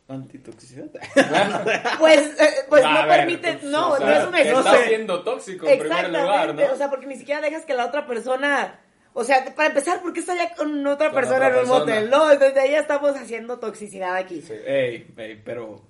[0.08, 0.88] antitoxicidad.
[2.00, 4.72] Pues, eh, pues A no ver, permite, pues, no, o no es un te excusa.
[4.76, 6.74] Está siendo tóxico en primer lugar, Exactamente, ¿no?
[6.74, 8.80] o sea, porque ni siquiera dejas que la otra persona,
[9.14, 11.60] o sea, para empezar, ¿por qué está ya con otra Con persona otra en un
[11.62, 11.80] persona.
[11.80, 12.10] motel?
[12.10, 14.42] No, entonces ahí ya estamos haciendo toxicidad aquí.
[14.42, 14.54] Sí.
[14.66, 15.82] ey, ey, pero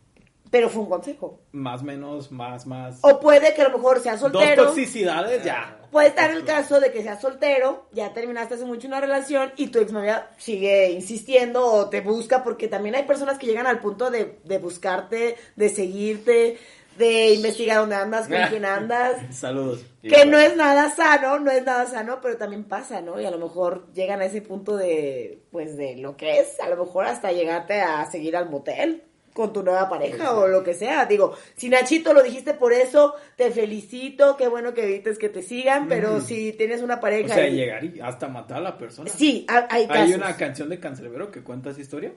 [0.56, 1.42] Pero fue un consejo.
[1.52, 3.00] más menos, más, más.
[3.02, 4.68] O puede que a lo mejor sea Dos soltero.
[4.68, 5.78] toxicidades ya.
[5.92, 9.68] Puede estar el caso de que seas soltero, ya terminaste hace mucho una relación y
[9.68, 14.10] tu exnovia sigue insistiendo o te busca, porque también hay personas que llegan al punto
[14.10, 16.58] de, de buscarte, de seguirte,
[16.98, 19.18] de investigar dónde andas, con quién andas.
[19.38, 19.82] Saludos.
[20.02, 23.20] Que no es nada sano, no es nada sano, pero también pasa, ¿no?
[23.20, 26.70] Y a lo mejor llegan a ese punto de, pues, de lo que es, a
[26.70, 29.04] lo mejor hasta llegarte a seguir al motel
[29.36, 31.06] con tu nueva pareja o lo que sea.
[31.06, 35.42] Digo, si Nachito lo dijiste por eso, te felicito, qué bueno que evites que te
[35.44, 37.36] sigan, pero si tienes una O pareja...
[37.36, 39.10] sea, y- llegar y hasta matar a la persona.
[39.10, 40.04] Sí, ha- hay casos.
[40.08, 42.14] Hay una canción de Cancerbero que cuenta esa historia.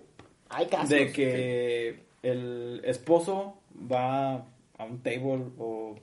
[0.49, 0.91] Hay casos.
[0.91, 3.59] De que el esposo
[3.91, 4.35] va
[4.79, 5.97] a un table o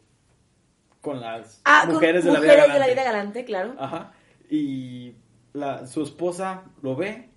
[1.00, 3.74] con las Ah, con mujeres de la vida de la vida galante, claro.
[3.80, 4.12] Ajá.
[4.50, 5.14] Y
[5.54, 7.30] la, su esposa lo ve,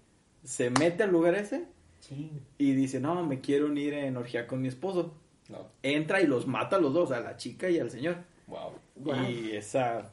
[0.43, 1.67] se mete al lugar ese
[2.59, 5.15] y dice, no, me quiero unir en orgía con mi esposo.
[5.49, 5.67] No.
[5.83, 8.17] Entra y los mata a los dos, a la chica y al señor.
[8.47, 8.73] Wow.
[8.97, 9.23] Wow.
[9.29, 10.11] Y esa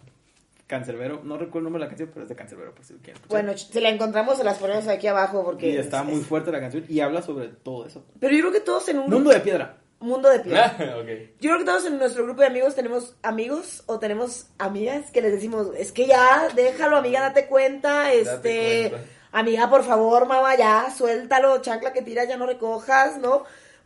[0.67, 2.99] Cancerbero, no recuerdo el nombre de la canción, pero es de Cancerbero, por si lo
[2.99, 3.43] quieren escuchar.
[3.43, 5.69] Bueno, si la encontramos, se las ponemos aquí abajo porque...
[5.69, 8.03] y está es- muy fuerte la canción y habla sobre todo eso.
[8.19, 9.77] Pero yo creo que todos en un Mundo de piedra.
[9.99, 10.55] mundo de piel.
[10.57, 11.07] ok.
[11.39, 15.21] Yo creo que todos en nuestro grupo de amigos tenemos amigos o tenemos amigas que
[15.21, 19.07] les decimos, es que ya, déjalo, amiga, date cuenta, este, cuenta.
[19.39, 23.43] Amiga, por favor, mamá, ya, suéltalo, chancla que tiras, ya no recojas, ¿no?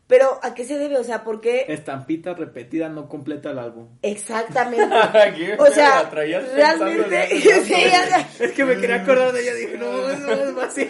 [0.07, 0.97] Pero, ¿a qué se debe?
[0.97, 1.65] O sea, ¿por qué?
[1.67, 3.89] Estampita repetida no completa el álbum.
[4.01, 4.95] Exactamente.
[5.59, 7.27] O sea, realmente,
[7.63, 8.27] sí, ya.
[8.39, 10.87] Es que me quería acordar de ella, dije, no, eso es vacío.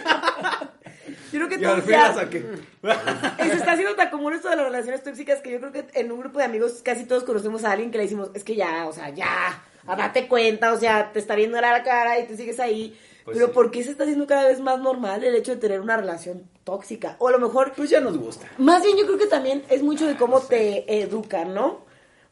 [1.32, 2.44] Yo creo que Y al fin ya- la saqué.
[3.42, 6.10] Se está haciendo tan común esto de las relaciones tóxicas que yo creo que en
[6.10, 8.86] un grupo de amigos casi todos conocemos a alguien que le decimos, es que ya,
[8.86, 12.58] o sea, ya, date cuenta, o sea, te está viendo la cara y tú sigues
[12.58, 12.98] ahí.
[13.24, 13.52] Pues Pero sí.
[13.54, 16.48] ¿por qué se está haciendo cada vez más normal el hecho de tener una relación
[16.64, 17.16] tóxica?
[17.18, 18.46] O a lo mejor, Pues ya nos gusta.
[18.58, 21.84] más bien yo creo que también es mucho de cómo te educan, ¿no?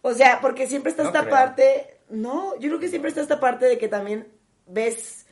[0.03, 1.31] O sea, porque siempre está No esta creo.
[1.33, 4.29] parte, no, yo creo que siempre está esta parte de que también
[4.67, 5.27] ves,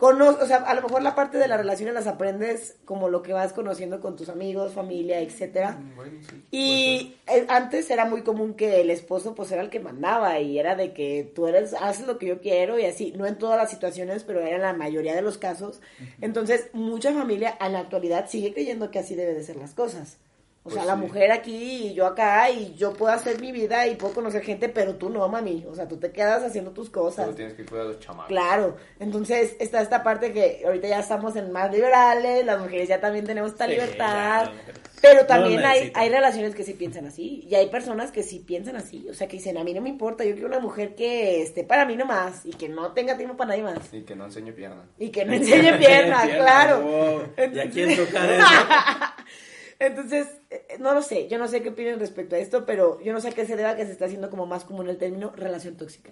[0.00, 3.22] cono o sea, a lo mejor la parte de las relaciones las aprendes como lo
[3.22, 5.78] que vas conociendo con tus amigos, familia, etcétera.
[5.94, 9.68] Bueno, sí, puede Y eh, antes era muy común que el esposo pues era el
[9.68, 13.12] que mandaba y era de que tú eres, haces lo que yo quiero y así,
[13.14, 15.82] no en todas las situaciones, pero era en la mayoría de los casos.
[16.22, 20.16] Entonces, mucha familia en la actualidad sigue creyendo que así deben de ser las cosas.
[20.62, 23.86] O Pues sea, la mujer aquí y yo acá y yo puedo hacer mi vida
[23.86, 25.64] y puedo conocer gente, pero tú no, mami.
[25.66, 27.24] O sea, tú te quedas haciendo tus cosas.
[27.24, 28.28] Solo tienes que cuidar a los chamacos.
[28.28, 33.00] Claro, entonces está esta parte que ahorita ya estamos en más liberales, las mujeres ya
[33.00, 34.50] también tenemos esta Sí, libertad,
[35.00, 38.40] pero también No hay, hay relaciones que sí piensan así y hay personas que sí
[38.40, 40.94] piensan así, o sea que dicen a mí no me importa, yo quiero una mujer
[40.94, 44.14] que esté para mí nomás y que no tenga tiempo para nadie más Y que
[44.14, 44.82] no enseñe pierna.
[44.98, 46.82] y que no enseñe pierna, claro.
[46.82, 47.22] wow.
[47.38, 48.44] Ya Entonces- quieren tocar eso.
[49.78, 50.26] Entonces,
[50.78, 53.28] no lo sé, yo no sé qué opinan respecto a esto, pero yo no sé
[53.28, 56.10] a qué se deba que se está haciendo como más común el término relación tóxica.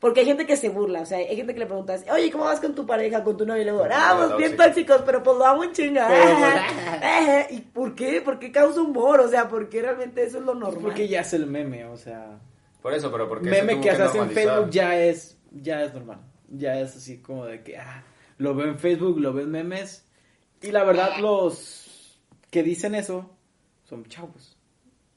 [0.00, 2.44] Porque hay gente que se burla, o sea, hay gente que le preguntas, oye, ¿cómo
[2.44, 3.62] vas con tu pareja, con tu novio?
[3.62, 4.64] Y luego, ah, pues bien Tóxico.
[4.64, 6.08] tóxicos, pero pues lo amo en chinga.
[6.08, 8.20] Pero, ¿Y por qué?
[8.20, 9.20] ¿Por qué causa humor?
[9.20, 10.82] O sea, ¿por qué realmente eso es lo normal?
[10.82, 12.38] Porque ya es el meme, o sea.
[12.82, 16.20] Por eso, pero porque Meme que se hace en Facebook ya es, ya es normal.
[16.50, 18.04] Ya es así como de que, ah,
[18.36, 20.06] lo veo en Facebook, lo veo en memes.
[20.60, 22.20] Y la verdad, los
[22.50, 23.34] que dicen eso
[23.84, 24.56] son chavos.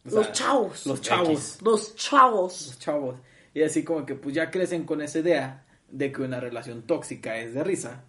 [0.05, 0.85] O sea, Los chavos.
[0.85, 1.61] Los chavos.
[1.61, 2.67] Los chavos.
[2.67, 3.15] Los chavos.
[3.53, 7.37] Y así como que pues ya crecen con esa idea de que una relación tóxica
[7.37, 8.03] es de risa,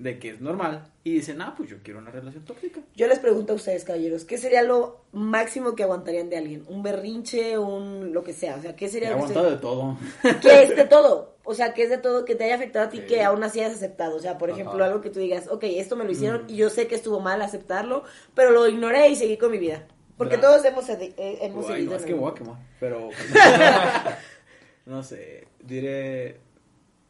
[0.00, 0.86] de que es normal.
[1.04, 2.80] Y dicen, ah, pues yo quiero una relación tóxica.
[2.94, 6.64] Yo les pregunto a ustedes, caballeros, ¿qué sería lo máximo que aguantarían de alguien?
[6.68, 8.56] ¿Un berrinche, un lo que sea?
[8.56, 9.98] O sea, ¿qué He sería lo que aguantado de todo.
[10.42, 11.36] que es de todo.
[11.44, 13.06] O sea, que es de todo que te haya afectado a ti Sí.
[13.06, 14.16] que aún así hayas aceptado.
[14.16, 14.60] O sea, por Ajá.
[14.60, 16.50] ejemplo, algo que tú digas, ok, esto me lo hicieron Mm.
[16.50, 19.86] y yo sé que estuvo mal aceptarlo, pero lo ignoré y seguí con mi vida.
[20.16, 21.92] Porque todos hemos, eh, hemos seguido.
[21.92, 22.58] no, es que voy a algún- quemar.
[22.78, 23.08] Pero.
[24.86, 25.46] no sé.
[25.62, 26.40] Diré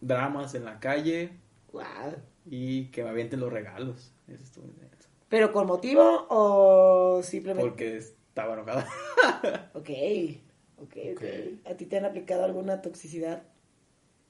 [0.00, 1.32] dramas en la calle
[1.72, 2.14] Guau.
[2.52, 4.12] Y que me avienten los regalos.
[4.26, 4.66] Eso estuvo.
[5.28, 7.68] ¿Pero con motivo o simplemente?
[7.70, 8.86] Porque estaba enojada.
[9.74, 9.90] Ok,
[10.78, 11.22] ok, ok.
[11.22, 11.70] Ok.
[11.70, 13.44] ¿A ti te han aplicado alguna toxicidad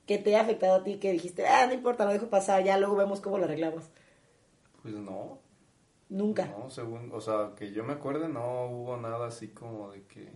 [0.06, 2.76] que te haya afectado a ti que dijiste, ah, no importa, lo dejo pasar, ya
[2.76, 3.84] luego vemos cómo lo arreglamos?
[4.82, 5.40] Pues no.
[6.10, 6.46] Nunca.
[6.46, 10.28] No, según, o sea, que yo me acuerde, no hubo nada así como de que...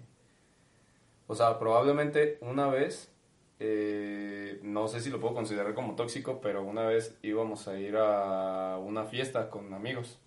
[1.26, 3.13] O sea, probablemente una vez,
[3.60, 7.96] eh, no sé si lo puedo considerar como tóxico, pero una vez íbamos a ir
[7.96, 10.18] a una fiesta con amigos.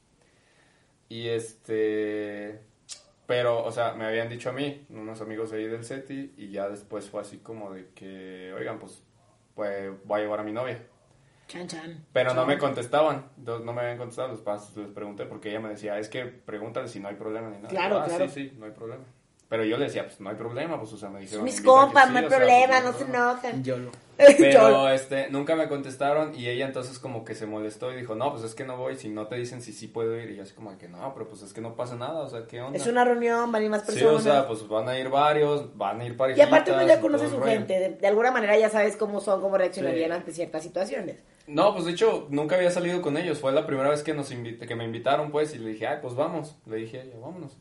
[1.10, 2.62] Y este...
[3.26, 6.70] Pero, o sea, me habían dicho a mí, unos amigos ahí del SETI, y ya
[6.70, 9.04] después fue así como de que, oigan, pues,
[9.54, 10.82] pues voy a llevar a mi novia.
[11.48, 12.06] Chan, chan.
[12.14, 15.70] Pero no me contestaban, no me habían contestado, los padres les pregunté porque ella me
[15.70, 17.68] decía, es que pregúntale si no hay problema ni nada.
[17.68, 18.30] Claro, ah, claro.
[18.30, 19.04] sí, sí, no hay problema.
[19.50, 21.46] Pero yo le decía, pues no hay problema, pues o sea, me dijeron.
[21.46, 23.64] Mis "Invita, compas, no hay sí", o sea, problema, pues, no se enojen.
[23.64, 23.92] Yo lo.
[24.38, 28.32] Pero este, nunca me contestaron y ella entonces como que se molestó y dijo, no,
[28.32, 30.32] pues es que no voy, si no te dicen si sí puedo ir.
[30.32, 32.46] Y yo así como que no, pero pues es que no pasa nada, o sea,
[32.48, 32.78] ¿qué onda?
[32.78, 34.16] Es una reunión, van a ir más Sí, personas.
[34.16, 36.48] o sea, pues van a ir varios, van a ir y parejitas.
[36.48, 37.52] aparte uno ya y conoce todo el su rollo.
[37.60, 40.16] gente, de, de alguna manera ya sabes cómo son, cómo reaccionarían Sí.
[40.18, 41.18] ante ciertas situaciones.
[41.46, 43.40] No, pues de hecho nunca había salido con ellos.
[43.40, 46.00] Fue la primera vez que nos invite, que me invitaron, pues, y le dije, ay,
[46.02, 46.58] pues vamos.
[46.66, 47.56] Le dije a ella, vámonos.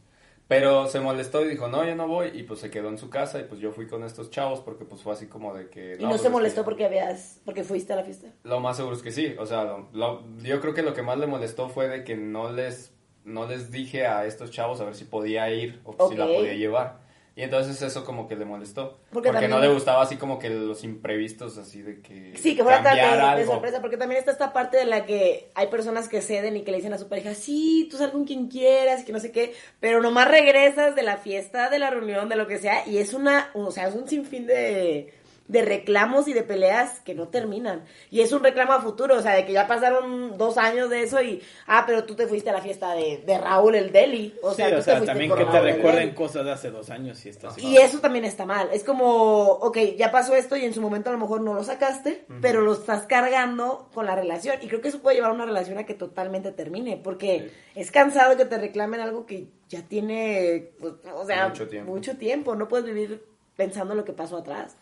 [0.48, 2.28] Pero se molestó y dijo, no, yo no voy.
[2.34, 4.84] Y pues se quedó en su casa y pues yo fui con estos chavos porque
[4.84, 5.96] pues fue así como de que...
[5.98, 8.28] Y no, pues, se es molestó que- porque habías, porque fuiste a la fiesta.
[8.44, 9.34] Lo más seguro es que sí.
[9.40, 12.16] O sea, lo- lo- yo creo que lo que más le molestó fue de que
[12.16, 12.92] no les,
[13.24, 16.54] no les dije a estos chavos a ver si podía ir o si la podía
[16.54, 17.05] llevar.
[17.36, 18.98] Y entonces eso como que le molestó.
[19.12, 22.34] Porque Porque, también- no le gustaba así como que los imprevistos así de que...
[22.38, 25.66] Sí, que fuera tan de, sorpresa, porque también está esta parte de la que hay
[25.66, 28.48] personas que ceden y que le dicen a su pareja, sí, tú sal con quien
[28.48, 32.30] quieras, y que no sé qué, pero nomás regresas de la fiesta, de la reunión,
[32.30, 35.12] de lo que sea, y es una, o sea, es un sinfín de,
[35.48, 37.84] de reclamos y de peleas que no terminan.
[38.10, 41.02] Y es un reclamo a futuro, o sea, de que ya pasaron dos años de
[41.02, 44.34] eso y, ah, pero tú te fuiste a la fiesta de, de Raúl el Deli.
[44.42, 46.52] O sea, sí, tú o te sea, fuiste también que te Raúl recuerden cosas de
[46.52, 47.58] hace dos años y estás.
[47.58, 48.68] Y eso también está mal.
[48.72, 51.62] Es como, ok, ya pasó esto y en su momento a lo mejor no lo
[51.64, 54.56] sacaste, pero lo estás cargando con la relación.
[54.62, 57.90] Y creo que eso puede llevar a una relación a que totalmente termine, porque es
[57.90, 61.92] cansado que te reclamen algo que ya tiene, pues, o sea, Mucho tiempo.
[61.92, 62.54] mucho tiempo.
[62.56, 63.24] No puedes vivir
[63.56, 64.76] pensando lo que pasó atrás.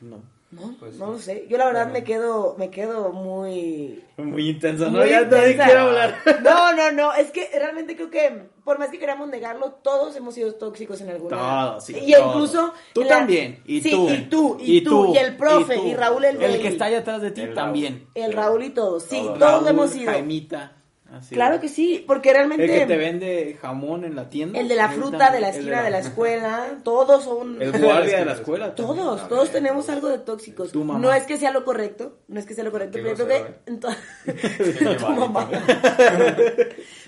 [0.00, 0.22] No.
[0.52, 1.12] No, Pues no sí.
[1.12, 1.46] lo sé.
[1.48, 2.00] Yo la verdad Bueno.
[2.00, 4.98] me quedo, me quedo muy, Muy intenso, ¿no?
[4.98, 5.64] muy ya nadie intensa.
[5.64, 6.16] quiere hablar.
[6.42, 10.34] No, no, no, es que realmente creo que por más que queramos negarlo, todos hemos
[10.34, 11.36] sido tóxicos en alguna.
[11.36, 12.26] Todos, sí, Y todos.
[12.34, 14.08] incluso Tú la- también, y sí, tú.
[14.10, 15.94] y tú, y, tú, y el profe, y.
[15.94, 18.08] Raúl el, El que está allá atrás de ti El también.
[18.16, 19.38] el Raúl y todos, sí, Todos.
[19.38, 20.10] todos Raúl, hemos sido.
[20.10, 20.72] Jaimita.
[21.12, 21.34] Así.
[21.34, 24.58] Claro que sí, porque realmente El que te vende jamón en la tienda.
[24.58, 25.32] el de la fruta también.
[25.32, 28.74] de la esquina de la escuela, todos son El guardia de la escuela.
[28.74, 30.72] Todos, todos tenemos algo de tóxicos.
[30.72, 30.98] Tu mamá.
[31.00, 33.46] No es que sea lo correcto, no es que sea lo correcto, pero yo creo
[33.64, 33.72] que
[34.98, 35.48] tu mamá.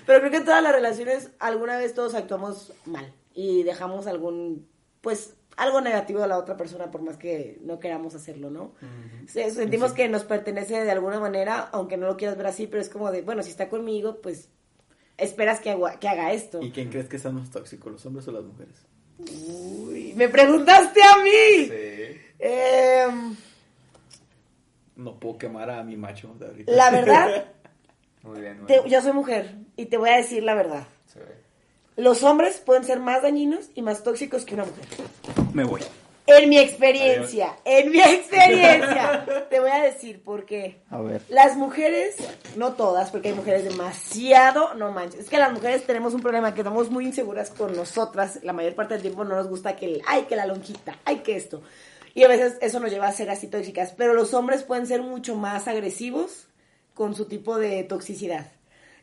[0.05, 4.67] pero creo que en todas las relaciones alguna vez todos actuamos mal y dejamos algún,
[5.01, 8.73] pues, algo negativo a la otra persona por más que no queramos hacerlo, ¿no?
[9.27, 12.81] Se- Sentimos que nos pertenece de alguna manera, aunque no lo quieras ver así, pero
[12.81, 14.49] es como de, bueno, si está conmigo, pues
[15.17, 16.61] esperas que, haga- que haga esto.
[16.61, 18.75] ¿Y quién crees que es más tóxico, los hombres o las mujeres?
[19.19, 21.67] Uy, me preguntaste a mí.
[21.67, 22.17] Sí.
[22.39, 23.35] Em,
[24.95, 26.71] No puedo quemar a mi macho de ahorita.
[26.71, 27.45] la verdad,
[28.23, 30.87] Muy bien, muy te- yo soy mujer y te voy a decir la verdad.
[31.15, 31.42] Ve.
[31.95, 34.85] Los hombres pueden ser más dañinos y más tóxicos que una mujer.
[35.53, 35.81] Me voy.
[36.25, 40.81] En mi experiencia, en mi experiencia, te voy a decir por qué.
[40.89, 41.21] A ver.
[41.27, 42.15] Las mujeres,
[42.55, 45.19] no todas, porque hay mujeres demasiado, no manches.
[45.21, 48.39] Es que las mujeres tenemos un problema que estamos muy inseguras con nosotras.
[48.41, 51.17] La mayor parte del tiempo no nos gusta que el, ay, que la lonjita, ay,
[51.17, 51.61] que esto.
[52.15, 53.93] Y a veces eso nos lleva a ser así tóxicas.
[53.95, 56.47] Pero los hombres pueden ser mucho más agresivos
[56.93, 58.47] con su tipo de toxicidad.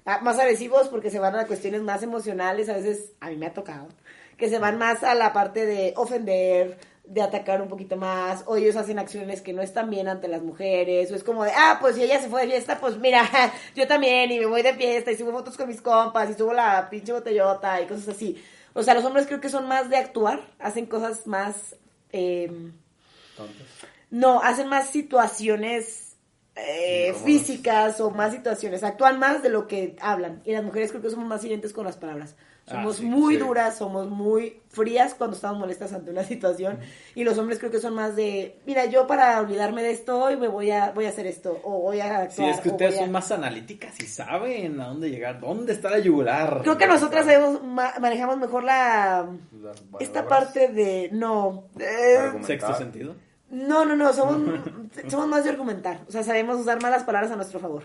[0.05, 3.47] Ah, Más agresivos porque se van a cuestiones más emocionales, a veces a mí me
[3.47, 3.89] ha tocado,
[4.37, 8.57] que se van más a la parte de ofender, de atacar un poquito más, o
[8.57, 11.79] ellos hacen acciones que no están bien ante las mujeres, o es como de, ah,
[11.81, 13.29] pues si ella se fue de fiesta, pues mira,
[13.75, 16.53] yo también, y me voy de fiesta, y subo fotos con mis compas, y subo
[16.53, 18.43] la pinche botellota, y cosas así.
[18.73, 21.77] O sea, los hombres creo que son más de actuar, hacen cosas más...
[23.37, 23.67] Tontos.
[24.11, 26.10] no, hacen más situaciones
[26.67, 28.83] eh, físicas o más situaciones.
[28.83, 30.43] Actúan más de lo que hablan.
[30.45, 32.37] Y las mujeres creo que somos más hirientes con las palabras.
[32.67, 33.41] Ah, Somos sí, muy sí.
[33.41, 36.79] duras, somos muy frías cuando estamos molestas ante una situación.
[37.17, 40.37] Y los hombres creo que son más de, mira, yo para olvidarme de esto hoy
[40.37, 41.59] me voy a, voy a hacer esto.
[41.65, 42.31] O voy a actuar.
[42.31, 45.73] Sí, es que ustedes voy a- son más analíticas y saben a dónde llegar, dónde
[45.73, 46.61] está la yugular.
[46.63, 49.29] Creo que nosotras sabemos, ma- manejamos mejor la...
[49.99, 51.09] Esta parte de...
[51.13, 51.65] No.
[51.79, 52.31] eh.
[52.43, 53.17] Sexto sentido.
[53.51, 54.61] No, no, no, somos,
[55.09, 56.01] somos más de argumentar.
[56.09, 57.85] O sea, sabemos usar más las palabras a nuestro favor.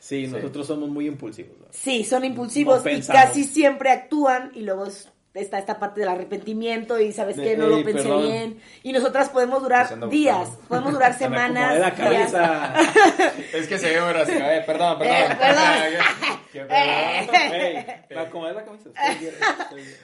[0.00, 0.32] Sí, Sí.
[0.32, 1.56] nosotros somos muy impulsivos.
[1.70, 3.22] Sí, son impulsivos No y pensamos.
[3.22, 4.86] casi siempre actúan y luego
[5.34, 8.22] está esta parte del arrepentimiento y sabes que no lo "Ey, pensé perdón".
[8.22, 10.68] bien y nosotras podemos durar días, buscando.
[10.68, 11.98] podemos durar Se me semanas, la días.
[12.32, 12.74] cabeza.
[13.52, 15.16] Es que se ve ahora así, ver, perdón, perdón.
[15.16, 16.74] Eh, perdón.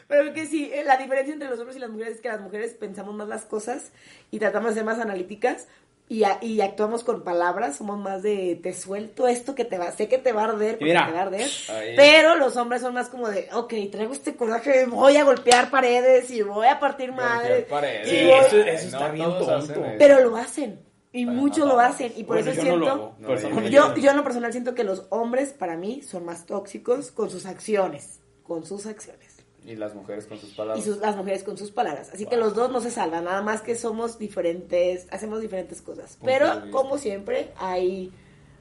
[0.09, 2.41] Pero que sí, eh, la diferencia entre los hombres y las mujeres es que las
[2.41, 3.93] mujeres pensamos más las cosas
[4.31, 5.69] y tratamos de ser más analíticas
[6.11, 9.93] y, a- y actuamos con palabras, somos más de te suelto esto que te va,
[9.93, 11.07] sé que te va a arder porque Mira.
[11.07, 11.95] te va a arder, Ahí.
[11.97, 16.29] pero los hombres son más como de, ok, traigo este coraje, voy a golpear paredes
[16.33, 17.67] y voy a partir madres.
[18.05, 19.83] Sí, voy- eso, eso está No bien tonto.
[19.99, 20.81] Pero lo hacen
[21.13, 23.05] y Bueno, muchos lo hacen y por Bueno, eso yo no lo siento...
[23.47, 23.51] hago.
[23.55, 23.69] No.
[23.69, 27.31] Yo, yo en lo personal siento que los hombres para mí son más tóxicos con
[27.31, 29.40] sus acciones, con sus acciones.
[29.67, 30.85] Y las mujeres con sus Y palabras.
[30.85, 32.11] sus, las mujeres con sus palabras.
[32.13, 36.17] Así que los dos no se salvan, nada más que somos diferentes, hacemos diferentes cosas.
[36.17, 38.11] Punto Pero como siempre, hay,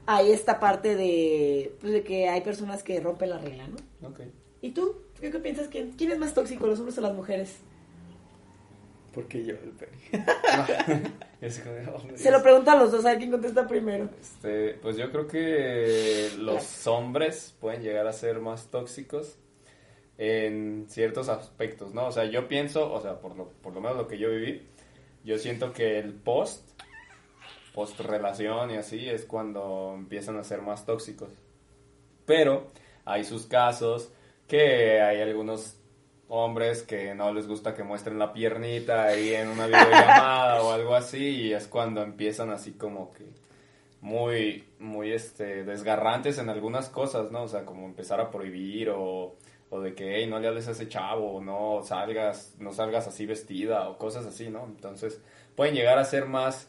[0.06, 4.08] hay esta parte de, pues, de que hay personas que rompen la regla, ¿no?
[4.08, 4.20] Ok.
[4.60, 4.96] ¿Y tú?
[5.20, 5.68] ¿Qué, qué piensas?
[5.68, 7.56] ¿Quién, ¿Quién es más tóxico, los hombres o las mujeres?
[9.14, 9.98] Porque yo, el peri.
[11.42, 14.10] Y Se lo pregunto a los dos, a ver quién contesta primero.
[14.20, 19.38] Este, pues yo creo que los hombres pueden llegar a ser más tóxicos
[20.20, 22.08] en ciertos aspectos, ¿no?
[22.08, 24.60] O sea, yo pienso, o sea, por lo, por lo menos lo que yo viví,
[25.24, 26.78] yo siento que el post,
[27.72, 31.30] post relación y así, es cuando empiezan a ser más tóxicos.
[32.26, 32.66] Pero
[33.06, 34.12] hay sus casos
[34.46, 35.78] que hay algunos
[36.28, 40.94] hombres que no les gusta que muestren la piernita ahí en una videollamada o algo
[40.94, 43.24] así y es cuando empiezan así como que
[44.02, 47.44] muy muy este desgarrantes en algunas cosas, ¿no?
[47.44, 49.34] O sea, como empezar a prohibir o,
[49.70, 53.06] o de que hey, no le hables a ese chavo o no salgas no salgas
[53.06, 54.64] así vestida o cosas así, ¿no?
[54.64, 55.20] Entonces,
[55.56, 56.68] pueden llegar a ser más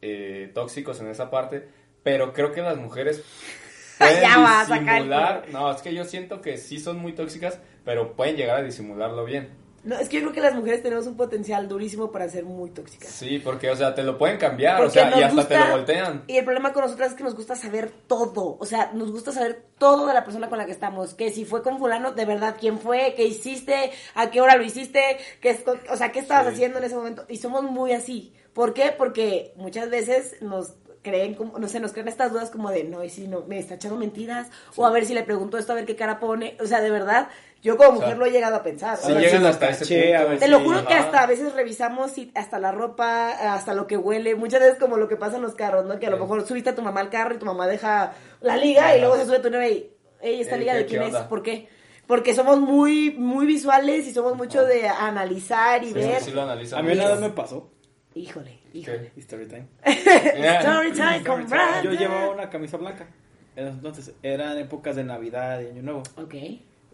[0.00, 1.68] eh, tóxicos en esa parte,
[2.02, 3.24] pero creo que las mujeres
[3.98, 8.36] pueden Ya disimular, no, es que yo siento que sí son muy tóxicas, pero pueden
[8.36, 9.65] llegar a disimularlo bien.
[9.86, 12.70] No, es que yo creo que las mujeres tenemos un potencial durísimo para ser muy
[12.70, 13.08] tóxicas.
[13.08, 15.58] Sí, porque, o sea, te lo pueden cambiar, Porque o sea, y hasta gusta- te
[15.64, 16.24] lo voltean.
[16.26, 18.56] Y el problema con nosotras es que nos gusta saber todo.
[18.60, 21.14] O sea, nos gusta saber todo de la persona con la que estamos.
[21.14, 24.64] Que si fue con fulano, de verdad, quién fue, qué hiciste, a qué hora lo
[24.64, 25.56] hiciste, qué
[25.90, 26.54] o sea, qué estabas Sí.
[26.54, 27.24] haciendo en ese momento.
[27.28, 28.34] Y somos muy así.
[28.54, 28.92] ¿Por qué?
[28.96, 33.04] Porque muchas veces nos creen, como, no sé, nos creen estas dudas como de, no,
[33.04, 35.76] y si no, me está echando mentiras, o a ver si le pregunto esto, a
[35.76, 36.56] ver qué cara pone.
[36.60, 37.28] O sea, de verdad,
[37.62, 38.96] yo como O sea, mujer lo he llegado a pensar.
[38.96, 40.30] Sí llegan sí, hasta lo ese a punto.
[40.30, 41.04] ver te lo juro que ajá.
[41.04, 44.96] hasta a veces revisamos y hasta la ropa, hasta lo que huele, muchas veces como
[44.96, 45.98] lo que pasa en los carros, ¿no?
[45.98, 48.56] Que a lo mejor subiste a tu mamá al carro y tu mamá deja la
[48.56, 49.90] liga y luego se sube tu novia y,
[50.20, 51.14] ey, ¿esta Ey, liga ¿qué- de quién es?
[51.16, 51.68] ¿Por qué?
[52.06, 54.68] Porque somos muy, muy visuales y somos mucho Ajá.
[54.68, 56.20] de analizar y Sí, ver.
[56.20, 57.68] sí lo analizan A mí vez me pasó.
[58.14, 59.10] Híjole, híjole.
[59.14, 59.20] ¿Qué?
[59.20, 59.66] Story time.
[59.84, 61.82] Story time con Brandon.
[61.82, 63.08] Yo llevaba una camisa blanca.
[63.56, 66.02] Entonces eran épocas de Navidad y Año Nuevo.
[66.16, 66.34] Ok.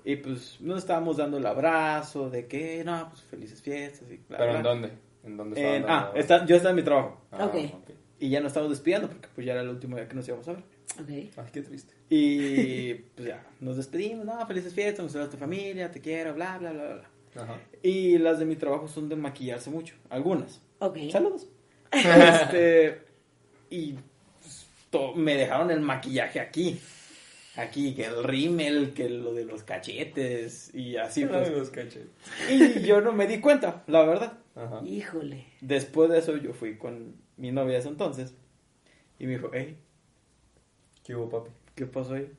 [0.05, 4.39] Y pues nos estábamos dando el abrazo de que, no, pues felices fiestas y bla,
[4.39, 4.57] ¿Pero bla.
[4.59, 4.93] en dónde?
[5.25, 7.21] ¿En dónde En- estaban ah, dando- está, yo estaba en mi trabajo.
[7.31, 7.57] Ah, Ok.
[8.19, 10.47] Y ya nos estábamos despidiendo porque pues ya era el último día que nos íbamos
[10.47, 10.63] a ver.
[11.01, 11.09] Ok.
[11.09, 11.93] Ay, qué triste.
[12.09, 16.57] Y pues ya, nos despedimos, no, felices fiestas, nos a tu familia, te quiero, bla,
[16.59, 17.43] bla, bla, bla.
[17.43, 17.59] Ajá.
[17.83, 20.61] Y las de mi trabajo son de maquillarse mucho, algunas.
[20.79, 20.99] Ok.
[21.11, 21.49] Saludos.
[21.93, 23.03] este,
[23.71, 23.95] y
[24.41, 26.81] pues, to- me dejaron el maquillaje aquí.
[27.57, 31.51] Aquí, que el rímel, que lo de los cachetes y así pues.
[31.51, 32.09] Los cachetes.
[32.51, 34.39] Y yo no me di cuenta, la verdad.
[34.55, 34.81] Ajá.
[34.85, 35.47] Híjole.
[35.61, 38.35] Después de eso yo fui con mi novia de ese entonces
[39.19, 39.77] y me dijo, hey,
[41.05, 41.51] ¿Qué hubo, papi?
[41.75, 42.33] ¿qué pasó ahí?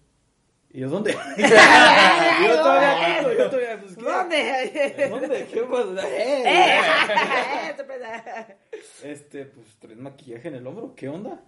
[0.71, 1.11] Y yo, ¿dónde?
[1.37, 4.03] Yo todavía, yo todavía, pues, ¿qué?
[4.03, 5.09] ¿Dónde?
[5.09, 5.47] ¿Dónde?
[5.53, 5.99] ¿Qué pasó?
[5.99, 6.43] ¡Eh!
[6.45, 7.73] ¡Eh!
[7.77, 8.47] Sorpresa.
[9.03, 11.43] Este, pues, traes maquillaje en el hombro, ¿qué onda?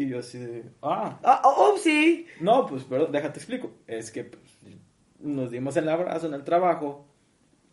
[0.00, 2.26] Y yo así de, ah, Oh, oh, oh, sí.
[2.40, 3.70] no, pues, pero déjate explico.
[3.86, 4.42] Es que, pues,
[5.18, 7.06] nos dimos el abrazo en el trabajo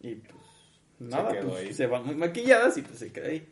[0.01, 0.43] y, pues,
[0.99, 1.73] nada, quedó pues, ahí.
[1.73, 3.47] se van muy maquilladas y, pues, se queda ahí.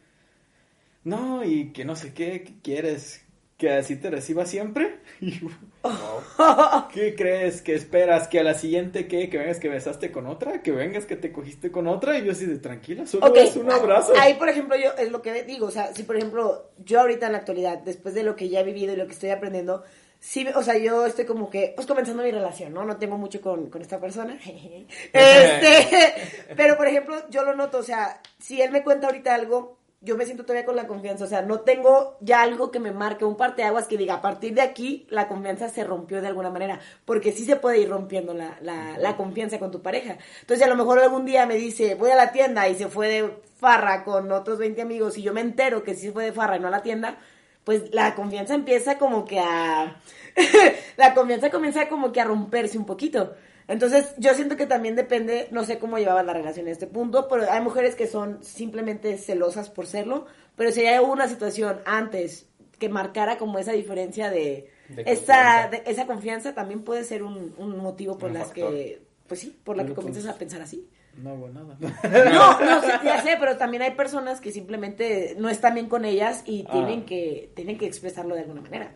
[1.05, 3.24] No, y que no sé qué, ¿qué quieres?
[3.57, 4.99] ¿Que así te reciba siempre?
[5.21, 5.39] Y
[5.83, 6.87] No.
[6.91, 7.61] ¿Qué crees?
[7.61, 8.27] ¿Que esperas?
[8.27, 9.29] ¿Que a la siguiente qué?
[9.29, 10.61] ¿Que vengas que besaste con otra?
[10.61, 12.17] ¿Que vengas que te cogiste con otra?
[12.17, 14.13] Y yo así de tranquila, solo Ok, es un abrazo.
[14.19, 17.27] Ahí, por ejemplo, yo es lo que digo, o sea, si por ejemplo, yo ahorita
[17.27, 19.83] en la actualidad, después de lo que ya he vivido y lo que estoy aprendiendo,
[20.19, 22.83] sí, o sea, yo estoy como que, pues comenzando mi relación, ¿no?
[22.83, 24.37] No tengo mucho con, con esta persona.
[25.13, 26.13] este,
[26.57, 30.15] pero por ejemplo, yo lo noto, o sea, si él me cuenta ahorita algo, yo
[30.15, 33.25] me siento todavía con la confianza, o sea, no tengo ya algo que me marque
[33.25, 36.79] un parteaguas que diga, a partir de aquí la confianza se rompió de alguna manera,
[37.05, 40.17] porque sí se puede ir rompiendo la, la, la confianza con tu pareja.
[40.41, 43.07] Entonces, a lo mejor algún día me dice, voy a la tienda y se fue
[43.07, 46.33] de farra con otros 20 amigos y yo me entero que sí se fue de
[46.33, 47.17] farra y no a la tienda,
[47.63, 49.99] pues la confianza empieza como que a...
[50.97, 53.35] la confianza comienza como que a romperse un poquito.
[53.67, 57.27] Entonces, yo siento que también depende, no sé cómo llevaban la relación en este punto,
[57.27, 62.47] pero hay mujeres que son simplemente celosas por serlo, pero si hay una situación antes
[62.77, 65.69] que marcara como esa diferencia de, De esa, confianza.
[65.69, 68.71] de- esa confianza también puede ser un, un motivo por Un las factor.
[68.73, 70.87] que, pues sí, por la que comienzas pues, a pensar así.
[71.23, 71.77] No hago nada.
[71.79, 76.03] No, no, sí, ya sé, pero también hay personas que simplemente no están bien con
[76.05, 76.71] ellas y Ah.
[76.73, 78.91] tienen que tienen que expresarlo de alguna manera.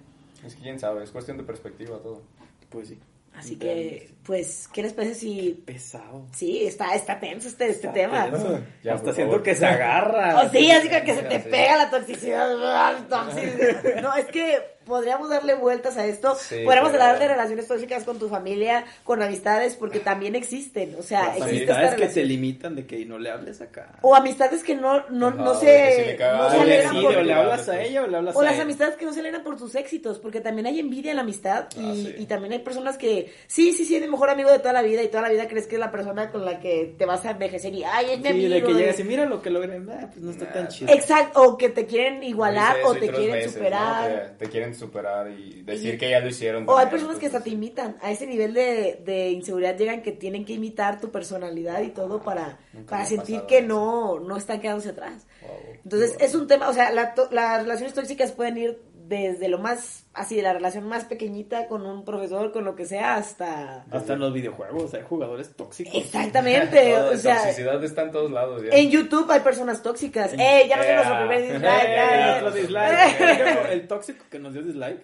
[0.45, 2.22] Es que quién sabe, es cuestión de perspectiva todo.
[2.70, 2.99] Pues sí.
[3.34, 6.28] Así que, pues, ¿qué les parece si Pesado.
[6.36, 8.30] sí, está está tenso este este Está tema?
[8.30, 8.60] tenso.
[8.84, 10.44] Ya, Hasta siento que se agarra.
[10.44, 11.50] O sí, así como que se te Sí.
[11.50, 12.98] pega la toxicidad.
[13.10, 14.02] tóxica.
[14.04, 16.36] No, es que podríamos darle vueltas a esto.
[16.36, 20.96] Sí, podríamos pero- hablar de relaciones tóxicas con tu familia, con amistades, porque también existen.
[20.98, 23.94] O sea, Las existe amistades que te limitan de que no le hables acá.
[24.02, 26.90] O amistades que no, no, Ajá, no de que si se, no O se le
[26.90, 28.62] sí, por o le hablas a ella o le hablas o a las él.
[28.62, 31.68] amistades que no se alegran por tus éxitos, porque también hay envidia en la amistad
[31.78, 32.16] y, Ah, sí.
[32.18, 35.01] y también hay personas que sí, sí, sí, mi mejor amigo de toda la vida
[35.01, 37.32] y toda la vida crees que es la persona con la que te vas a
[37.32, 38.49] envejecer y, ay, es mi Sí, amigo.
[38.53, 39.89] de que llegas y mira lo que logren.
[39.89, 40.91] Ah, pues no está Nah, tan chido.
[40.93, 44.34] Exacto, o que te quieren igualar o te quieren superar.
[44.38, 46.67] Te quieren superar y decir Y- que ya lo hicieron.
[46.67, 47.95] O hay personas que hasta te imitan.
[48.01, 52.22] A ese nivel de, de inseguridad llegan que tienen que imitar tu personalidad y todo
[52.22, 52.59] para,
[52.89, 53.67] para sentir que eso.
[53.67, 55.26] no, no están quedándose atrás.
[55.41, 55.51] wow.
[55.84, 59.57] Entonces es un tema, o sea, la to- las relaciones tóxicas pueden ir desde lo
[59.57, 63.84] más, así, de la relación más pequeñita con un profesor, con lo que sea, hasta...
[63.89, 65.93] Hasta en los videojuegos hay jugadores tóxicos.
[65.95, 67.38] Exactamente, o sea...
[67.38, 68.62] toxicidad está en todos lados.
[68.62, 68.70] ya.
[68.70, 70.32] En YouTube hay personas tóxicas.
[70.38, 71.84] ¡Eh, ya nos dio Eh, nuestro primer eh, dislike!
[71.89, 72.55] Eh, ya, otro ya.
[72.62, 73.18] dislike.
[73.18, 75.01] Por ejemplo, el tóxico que nos dio dislike.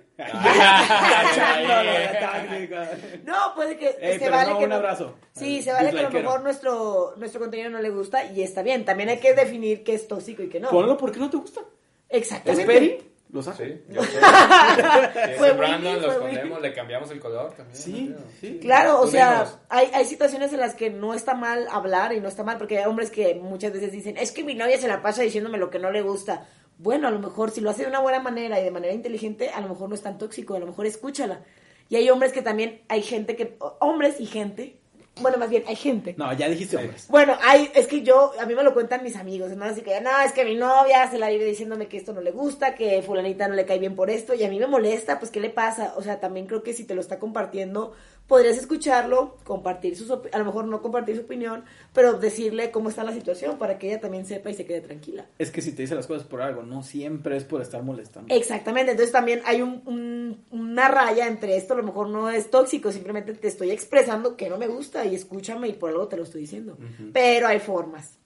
[3.25, 5.15] No, puede que Ey, se pero vale no, que un no- abrazo.
[5.33, 8.61] Sí, se vale que a lo mejor nuestro nuestro contenido no le gusta y está
[8.61, 8.85] bien.
[8.85, 10.69] También hay que definir qué es tóxico y qué no.
[10.69, 11.61] Ponlo porque no te gusta.
[12.07, 12.65] ¿Es Exactamente.
[12.71, 13.11] Peri?
[13.41, 14.19] Sí, yo sé.
[15.25, 17.75] Si Fue es Brandon, Winnie, lo fue escondemos, le cambiamos el color también.
[17.75, 18.17] Sí, ¿no?
[18.39, 18.59] sí.
[18.61, 22.27] Claro, o sea, hay, hay situaciones en las que no está mal hablar y no
[22.27, 25.01] está mal, porque hay hombres que muchas veces dicen, es que mi novia se la
[25.01, 26.47] pasa diciéndome lo que no le gusta.
[26.77, 29.49] Bueno, a lo mejor si lo hace de una buena manera y de manera inteligente,
[29.49, 31.41] a lo mejor no es tan tóxico, a lo mejor escúchala.
[31.89, 34.79] Y hay hombres que también, hay gente que, hombres y gente,
[35.21, 37.07] bueno, más bien, hay gente No, ya dijiste hombres.
[37.07, 39.65] Bueno, hay, es que yo, a mí me lo cuentan mis amigos, ¿no?
[39.65, 42.31] Así que, no, es que mi novia se la vive diciéndome que esto no le
[42.31, 45.31] gusta, que fulanita no le cae bien por esto, y a mí me molesta, pues,
[45.31, 45.93] ¿qué le pasa?
[45.97, 47.93] O sea, también creo que si te lo está compartiendo,
[48.27, 51.63] podrías escucharlo, compartir sus, a lo mejor no compartir su opinión,
[51.93, 55.25] pero decirle cómo está la situación para que ella también sepa y se quede tranquila.
[55.37, 58.33] Es que si te dice las cosas por algo, no siempre es por estar molestando.
[58.33, 62.49] Exactamente, entonces también hay un, un- una raya entre esto, a lo mejor no es
[62.49, 66.17] tóxico, simplemente te estoy expresando que no me gusta y escúchame y por algo te
[66.17, 66.77] lo estoy diciendo.
[67.13, 68.17] Pero hay formas.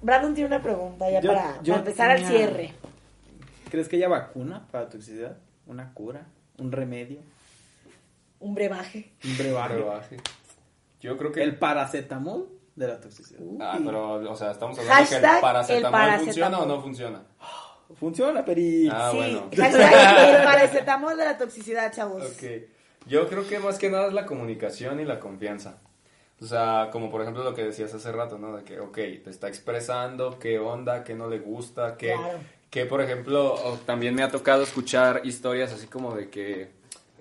[0.00, 2.72] Brandon tiene una pregunta ya Yo- para, yo para empezar al cierre.
[3.70, 5.38] ¿Crees que haya vacuna para toxicidad?
[5.66, 6.26] ¿Una cura?
[6.58, 7.18] ¿Un remedio?
[8.44, 9.10] Un brebaje.
[9.24, 9.74] ¿Un brebaje?
[9.74, 10.16] Brebaje.
[11.00, 13.40] Yo creo que ¿El paracetamol de la toxicidad?
[13.58, 16.24] Ah, pero, o sea, estamos hablando que Hashtag el paracetamol, el paracetamol.
[16.26, 17.22] funciona o no funciona.
[17.98, 18.88] Funciona, Peri.
[18.92, 19.48] Ah, sí, bueno.
[19.56, 22.22] hashtag el paracetamol de la toxicidad, chavos.
[22.22, 22.42] Ok.
[23.06, 25.78] Yo creo que más que nada es la comunicación y la confianza.
[26.38, 28.54] O sea, como por ejemplo lo que decías hace rato, ¿no?
[28.56, 32.12] De que, ok, te está expresando qué onda, qué no le gusta, qué...
[32.12, 32.40] Claro.
[32.68, 36.72] Que, por ejemplo, también me ha tocado escuchar historias así como de que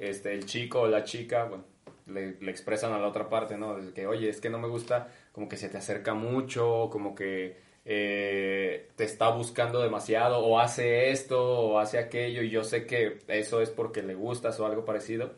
[0.09, 1.65] este, el chico o la chica, bueno,
[2.07, 3.75] le, le expresan a la otra parte, ¿no?
[3.75, 7.15] De que, oye, es que no me gusta, como que se te acerca mucho, como
[7.15, 12.85] que eh, te está buscando demasiado, o hace esto, o hace aquello, y yo sé
[12.85, 15.33] que eso es porque le gustas o algo parecido.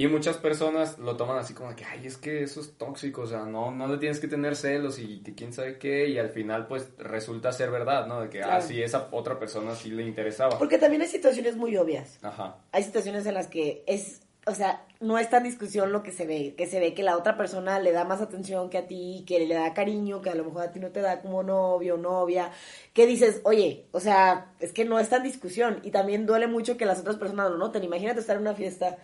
[0.00, 3.20] Y muchas personas lo toman así como de que, ay, es que eso es tóxico,
[3.20, 6.18] o sea, no, no le tienes que tener celos y que quién sabe qué, y
[6.18, 8.22] al final pues resulta ser verdad, ¿no?
[8.22, 8.62] De que, ah, Claro.
[8.66, 10.58] sí, esa otra persona sí le interesaba.
[10.58, 12.18] Porque también hay situaciones muy obvias.
[12.22, 12.56] Ajá.
[12.72, 16.26] Hay situaciones en las que es, o sea, no está en discusión lo que se
[16.26, 19.22] ve, que se ve que la otra persona le da más atención que a ti,
[19.26, 21.96] que le da cariño, que a lo mejor a ti no te da como novio
[21.96, 22.52] o novia,
[22.94, 26.78] que dices, oye, o sea, es que no está en discusión y también duele mucho
[26.78, 27.84] que las otras personas lo noten.
[27.84, 28.96] Imagínate estar en una fiesta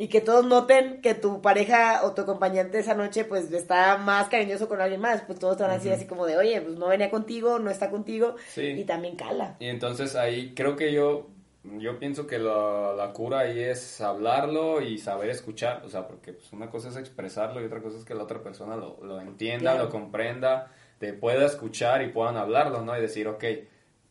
[0.00, 4.28] y que todos noten que tu pareja o tu acompañante esa noche pues está más
[4.28, 6.78] cariñoso con alguien más, pues todos te van a decir así como de, oye, pues
[6.78, 8.62] no venía contigo, no está contigo Sí.
[8.62, 9.56] y también cala.
[9.58, 11.26] Y entonces ahí creo que yo,
[11.78, 16.32] yo pienso que la, la cura ahí es hablarlo y saber escuchar, o sea, porque
[16.32, 19.20] pues, una cosa es expresarlo y otra cosa es que la otra persona lo, lo
[19.20, 19.86] entienda, Claro.
[19.86, 20.70] lo comprenda,
[21.00, 22.96] te pueda escuchar y puedan hablarlo, ¿no?
[22.96, 23.44] Y decir, ok,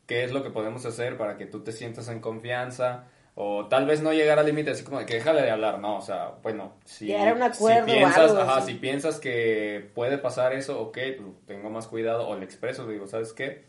[0.05, 3.05] ¿qué es lo que podemos hacer para que tú te sientas en confianza?
[3.39, 5.97] O tal vez no llegar al límite así como de que déjale de hablar, no,
[5.97, 10.53] o sea, bueno, si, un acuerdo si piensas, algo ajá, si piensas que puede pasar
[10.53, 13.65] eso, ok, pues tengo más cuidado, o le expreso, le digo, ¿sabes qué?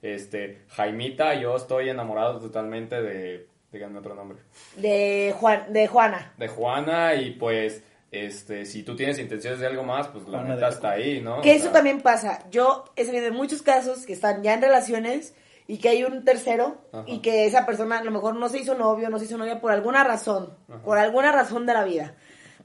[0.00, 4.38] Este, Jaimita, yo estoy enamorado totalmente de, díganme otro nombre,
[4.76, 6.32] De Juan, de Juana.
[6.38, 10.54] de Juana y pues, este, si tú tienes intenciones de algo más, pues la Juana
[10.54, 11.42] neta está ahí, ¿no?
[11.42, 12.48] Que O eso sea, también pasa.
[12.50, 15.34] Yo he sabido de muchos casos que están ya en relaciones
[15.70, 17.04] y que hay un tercero Ajá.
[17.06, 19.60] y que esa persona a lo mejor no se hizo novio, no se hizo novia
[19.60, 22.14] por alguna razón, por alguna razón de la vida.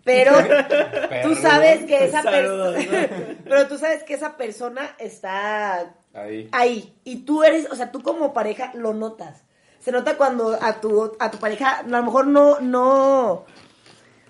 [0.03, 0.31] Pero
[1.23, 2.79] tú sabes que esa persona,
[3.43, 6.49] pero tú sabes que esa persona está Ahí.
[6.51, 9.43] ahí y tú eres, o sea, tú como pareja lo notas.
[9.79, 13.45] Se nota cuando a tu a tu pareja a lo mejor no no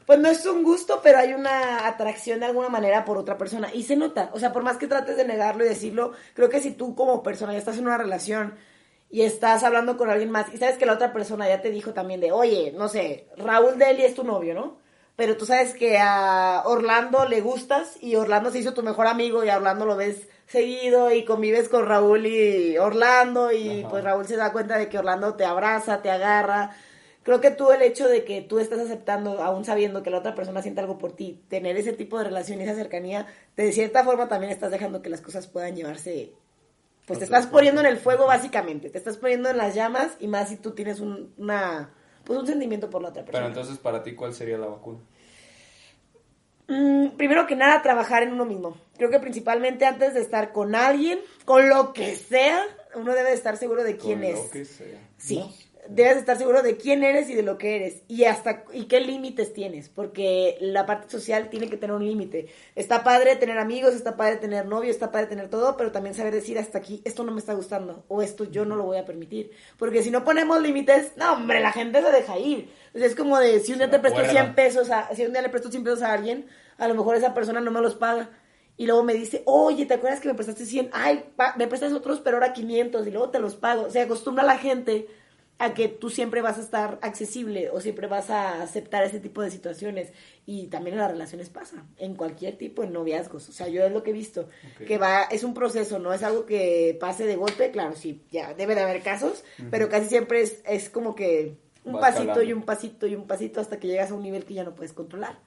[0.05, 3.69] pues no es un gusto, pero hay una atracción de alguna manera por otra persona
[3.73, 6.61] y se nota, o sea, por más que trates de negarlo y decirlo, creo que
[6.61, 8.55] si tú como persona ya estás en una relación
[9.09, 11.93] y estás hablando con alguien más y sabes que la otra persona ya te dijo
[11.93, 14.77] también de, "Oye, no sé, Raúl Deli es tu novio, ¿no?"
[15.15, 19.45] Pero tú sabes que a Orlando le gustas y Orlando se hizo tu mejor amigo
[19.45, 23.89] y a Orlando lo ves seguido y convives con Raúl y Orlando y Ajá.
[23.89, 26.75] pues Raúl se da cuenta de que Orlando te abraza, te agarra.
[27.25, 30.35] Creo que tú el hecho de que tú estás aceptando, aún sabiendo que la otra
[30.35, 34.05] persona siente algo por ti, tener ese tipo de relación y esa cercanía, de cierta
[34.05, 36.31] forma también estás dejando que las cosas puedan llevarse
[37.05, 40.27] pues te estás poniendo en el fuego básicamente, te estás poniendo en las llamas y
[40.27, 41.91] más si tú tienes un, una
[42.23, 43.45] pues un sentimiento por la otra persona.
[43.45, 44.99] Pero entonces, para ti, ¿cuál sería la vacuna?
[46.67, 48.75] Mm, primero que nada, trabajar en uno mismo.
[48.97, 52.63] Creo que principalmente antes de estar con alguien, con lo que sea,
[52.95, 54.43] uno debe de estar seguro de quién Con es.
[54.43, 54.99] lo que sea.
[55.17, 55.39] Sí.
[55.39, 55.64] ¿No?
[55.87, 58.85] Debes de estar seguro de quién eres y de lo que eres y hasta y
[58.85, 62.47] qué límites tienes, porque la parte social tiene que tener un límite.
[62.75, 66.33] Está padre tener amigos, está padre tener novio, está padre tener todo, pero también saber
[66.33, 69.05] decir hasta aquí, esto no me está gustando o esto yo no lo voy a
[69.05, 72.69] permitir, porque si no ponemos límites, no, hombre, la gente se deja ir.
[72.93, 74.31] O sea, es como de si un día te presto cuerda.
[74.31, 77.15] 100 pesos, a, si un día le presto 100 pesos a alguien, a lo mejor
[77.15, 78.29] esa persona no me los paga.
[78.77, 80.89] Y luego me dice, oye, ¿te acuerdas que me prestaste 100?
[80.91, 83.89] Ay, pa- me prestas otros, pero ahora 500 y luego te los pago.
[83.89, 85.07] Se acostumbra la gente
[85.57, 89.41] a que tú siempre vas a estar accesible o siempre vas a aceptar ese tipo
[89.41, 90.11] de situaciones.
[90.45, 93.47] Y también en las relaciones pasa, en cualquier tipo de noviazgos.
[93.49, 94.49] O sea, yo es lo que he visto,
[94.85, 98.53] que va, es un proceso, no es algo que pase de golpe, claro, sí, ya
[98.53, 102.63] debe de haber casos, pero casi siempre es, es como que un pasito y un
[102.63, 105.39] pasito y un pasito hasta que llegas a un nivel que ya no puedes controlar.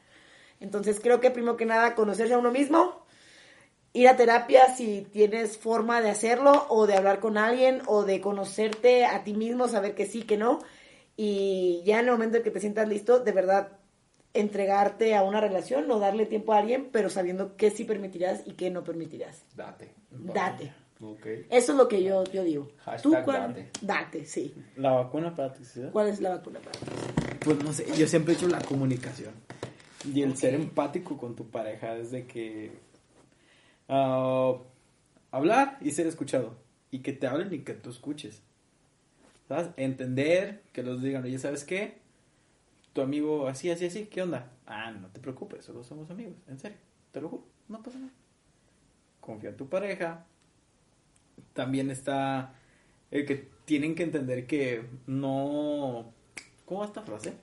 [0.61, 3.05] Entonces creo que primero que nada conocerse a uno mismo,
[3.93, 8.21] ir a terapia si tienes forma de hacerlo o de hablar con alguien o de
[8.21, 10.61] conocerte a ti mismo, saber que sí, que no.
[11.17, 13.79] Y ya en el momento en que te sientas listo, de verdad
[14.35, 18.53] entregarte a una relación o darle tiempo a alguien, pero sabiendo qué sí permitirás y
[18.53, 19.43] qué no permitirás.
[19.57, 19.95] Date.
[20.11, 20.73] Date.
[21.01, 21.27] Ok.
[21.51, 22.69] Eso es lo que yo, yo digo.
[22.85, 23.55] Hashtag ¿Tú cuál?
[23.55, 23.71] date.
[23.81, 24.55] Date, sí.
[24.77, 25.91] La vacuna para toxicidad.
[25.93, 26.87] ¿Cuál es la vacuna para ti?
[27.45, 29.33] Pues no sé, yo siempre he hecho la comunicación.
[30.13, 32.73] Y el ser empático con tu pareja es de que
[33.89, 34.55] ah,
[35.31, 36.57] hablar y ser escuchado.
[36.91, 38.43] Y que te hablen y que tú escuches.
[39.49, 39.69] ¿Sabes?
[39.77, 41.99] Entender que los digan, oye, ¿sabes qué?
[42.93, 44.51] Tu amigo así, así, así, ¿qué onda?
[44.67, 46.77] Ah, no te preocupes, solo somos amigos, en serio,
[47.13, 48.13] te lo juro, no pasa nada.
[49.21, 50.27] Confía en tu pareja.
[51.55, 52.55] También está
[53.11, 56.13] el que tienen que entender que no...
[56.67, 57.35] ¿Cómo va esta frase?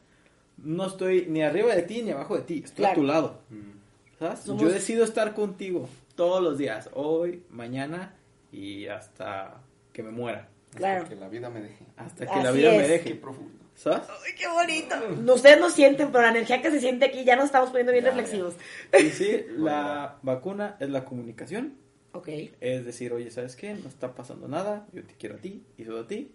[0.57, 3.41] No estoy ni arriba de ti ni abajo de ti, estoy a tu lado.
[3.49, 4.19] Mm.
[4.19, 4.39] ¿Sabes?
[4.39, 8.15] Somos- Yo decido estar contigo todos los días, hoy, mañana
[8.51, 9.61] y hasta
[9.93, 10.49] que me muera.
[10.73, 11.07] Claro.
[11.07, 11.85] Que la vida me deje.
[11.97, 12.77] Hasta que Así la vida me.
[12.83, 13.15] Qué deje.
[13.15, 13.63] profundo.
[13.75, 14.07] ¿Sabes?
[14.09, 14.95] ¡Ay, qué bonito!
[15.21, 17.91] No, Ustedes no sienten, pero la energía que se siente aquí ya nos estamos poniendo
[17.91, 18.55] bien Ya, reflexivos.
[18.97, 21.75] Y sí, la vacuna es la comunicación.
[22.13, 22.29] Ok.
[22.61, 23.73] Es decir, oye, ¿sabes qué?
[23.73, 26.31] No está pasando nada, yo te quiero a ti y solo a ti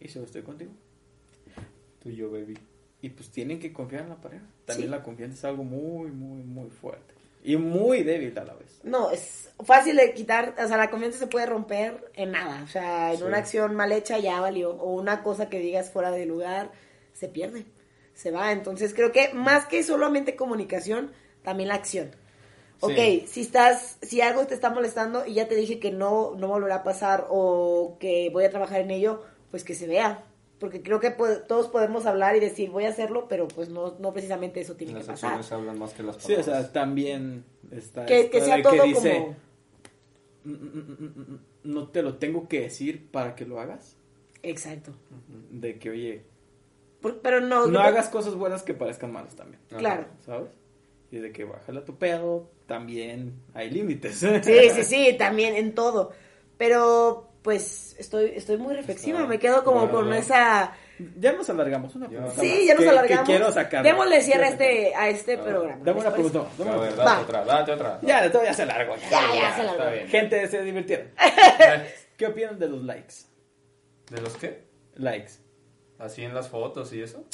[0.00, 0.72] y solo estoy contigo.
[2.02, 2.58] Tú y yo, baby.
[3.00, 4.44] Y pues tienen que confiar en la pareja.
[4.66, 4.90] También Sí.
[4.94, 7.14] la confianza es algo muy, muy, muy fuerte.
[7.42, 8.80] Y muy débil a la vez.
[8.84, 12.68] No, es fácil de quitar, o sea, la confianza se puede romper en nada, o
[12.68, 13.22] sea, en Sí.
[13.24, 16.70] una acción mal hecha ya valió, o una cosa que digas fuera de lugar,
[17.12, 17.64] se pierde,
[18.14, 21.12] se va, entonces creo que más que solamente comunicación,
[21.42, 22.14] también la acción.
[22.80, 23.24] Ok, Sí.
[23.28, 26.76] si estás, si algo te está molestando y ya te dije que no, no volverá
[26.76, 29.22] a pasar o que voy a trabajar en ello,
[29.52, 30.24] pues que se vea.
[30.62, 33.96] Porque creo que po- todos podemos hablar y decir voy a hacerlo, pero pues no,
[33.98, 35.30] no precisamente eso tiene Las que pasar.
[35.34, 36.62] acciones hablan más que las Sí, o palabras.
[36.62, 38.06] sea, también está.
[38.06, 39.36] Que, que sea todo dice, como...
[40.44, 43.96] "Mm, mm, mm, No te lo tengo que decir para que lo hagas.
[44.44, 44.92] Exacto.
[45.50, 46.22] De que, oye,
[47.00, 47.66] Por- pero no...
[47.66, 49.60] no hagas cosas buenas que parezcan malas también.
[49.68, 50.06] Claro.
[50.24, 50.50] ¿Sabes?
[51.10, 54.14] Y de que bájale a tu pedo, también hay límites.
[54.44, 56.12] Sí, sí, sí, también en todo.
[56.56, 60.72] Pero pues estoy, estoy muy reflexiva, Está me quedo como bueno, con esa...
[61.18, 63.26] Ya nos alargamos una pregunta Sí, más ya nos que- alargamos.
[63.26, 63.82] Que quiero sacar.
[63.82, 65.82] Démosle cierre a este, a este A ver, programa.
[65.84, 66.38] Dame una pregunta.
[66.56, 67.04] dame una pregunta.
[67.04, 67.20] date Va.
[67.22, 67.98] otra, date otra.
[68.02, 68.94] Ya, todo ya se largo.
[68.96, 69.56] Ya, Ya, ya, ya.
[69.56, 70.08] se la Está bien.
[70.08, 71.08] Gente, se divirtieron.
[72.16, 73.14] ¿Qué opinan de los likes?
[74.10, 74.64] ¿De los qué?
[74.94, 75.32] Likes.
[75.98, 77.24] Así en las fotos y eso.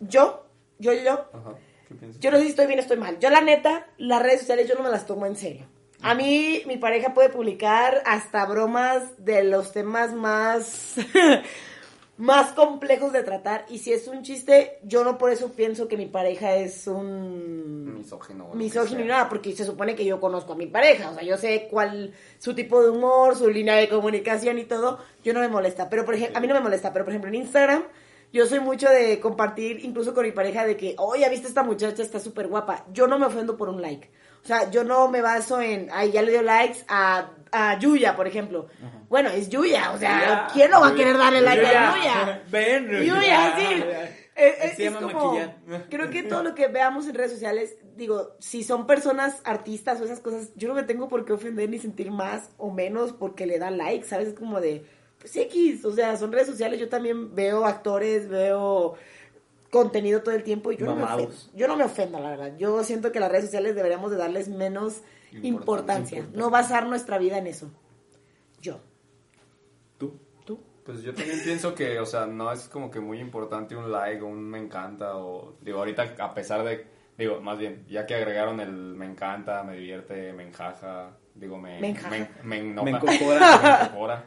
[0.00, 0.46] Yo,
[0.78, 1.54] yo, yo, Ajá.
[1.88, 2.20] ¿Qué piensas?
[2.20, 3.18] yo no sé si estoy bien o estoy mal.
[3.18, 5.66] Yo la neta, las redes sociales yo no me las tomo en serio.
[6.02, 10.94] A mí, mi pareja puede publicar hasta bromas de los temas más,
[12.16, 13.66] más complejos de tratar.
[13.68, 17.94] Y si es un chiste, yo no por eso pienso que mi pareja es un
[17.98, 18.48] Misógino.
[18.54, 21.36] misógino ni nada, porque se supone que yo conozco a mi pareja, o sea, yo
[21.36, 25.48] sé cuál su tipo de humor, su línea de comunicación y todo, yo no me
[25.48, 27.84] molesta, pero por ejemplo, a mí no me molesta, pero por ejemplo en Instagram
[28.32, 32.02] yo soy mucho de compartir incluso con mi pareja de que, oye, ¿viste esta muchacha?
[32.02, 32.86] Está súper guapa.
[32.92, 34.08] Yo no me ofendo por un like.
[34.42, 38.16] O sea, yo no me baso en, ay, ya le dio likes a, a Yuya,
[38.16, 38.68] por ejemplo.
[39.08, 40.48] Bueno, es Yuya, o sea.
[40.52, 42.42] ¿quién no va a querer darle like a Yuya?
[42.50, 43.64] Ven, Yuya, sí.
[43.80, 44.04] Yuya.
[44.36, 45.38] Eh, eh, Se es llama como-
[45.90, 50.04] creo que todo lo que veamos en redes sociales, digo, si son personas artistas o
[50.04, 53.44] esas cosas, yo no me tengo por qué ofender ni sentir más o menos porque
[53.44, 54.28] le dan like, ¿sabes?
[54.28, 54.86] Es como de,
[55.18, 58.94] pues X, o sea, son redes sociales, yo también veo actores, veo
[59.70, 62.56] contenido todo el tiempo y yo no, me ofendo, yo no me ofendo, la verdad.
[62.58, 65.02] Yo siento que las redes sociales deberíamos de darles menos
[65.32, 66.40] importancia, Importancia.
[66.40, 67.70] no basar nuestra vida en eso.
[68.60, 68.80] Yo.
[69.96, 70.18] Tú.
[70.44, 70.60] ¿Tú?
[70.84, 74.22] Pues yo también pienso que, o sea, no es como que muy importante un like
[74.22, 78.16] o un me encanta o, digo, ahorita a pesar de, digo, más bien, ya que
[78.16, 81.80] agregaron el me encanta, me divierte, me enjaja, digo, me...
[81.80, 82.10] Me enjaja.
[82.10, 83.60] Me, me enoja, Me encocora.
[83.62, 84.24] me encocora.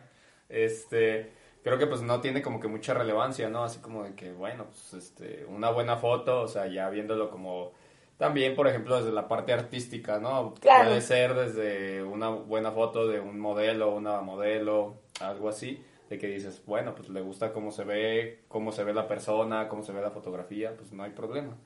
[0.48, 1.34] Este,
[1.64, 3.64] creo que pues no tiene como que mucha relevancia, ¿no?
[3.64, 7.72] Así como de que, bueno, pues este, una buena foto, o sea, ya viéndolo como...
[8.18, 10.54] También, por ejemplo, desde la parte artística, ¿no?
[10.60, 10.90] Claro.
[10.90, 16.28] Puede ser desde una buena foto de un modelo, una modelo, algo así, de que
[16.28, 19.94] dices, bueno, pues le gusta cómo se ve, cómo se ve la persona, cómo se
[19.94, 21.58] ve la fotografía, pues no hay problema.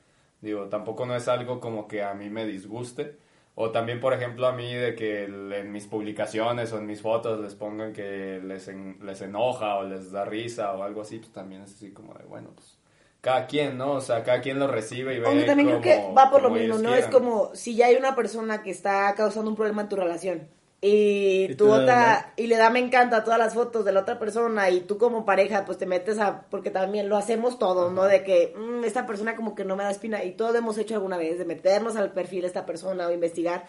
[0.41, 3.18] Digo, tampoco no es algo como que a mí me disguste.
[3.60, 7.39] O también, por ejemplo, a mí de que en mis publicaciones o en mis fotos
[7.39, 11.32] les pongan que les, en- les enoja o les da risa o algo así, pues
[11.34, 12.78] también es así como de, bueno, pues
[13.20, 13.93] cada quien, ¿no?
[13.93, 16.51] O sea, cada quien lo recibe y ve Aunque también creo que va por lo
[16.51, 16.93] mismo, ¿no?
[16.93, 17.12] Es quieran.
[17.12, 20.47] como si ya hay una persona que está causando un problema en tu relación
[20.80, 24.70] y, tú otra y le da me encanta todas las fotos de la otra persona
[24.70, 28.04] y tú como pareja pues te metes a porque también lo hacemos todos, ¿no?
[28.04, 30.94] De que "Mm, esta persona como que no me da espina y todos hemos hecho
[30.94, 33.66] alguna vez de meternos al perfil de esta persona o investigar.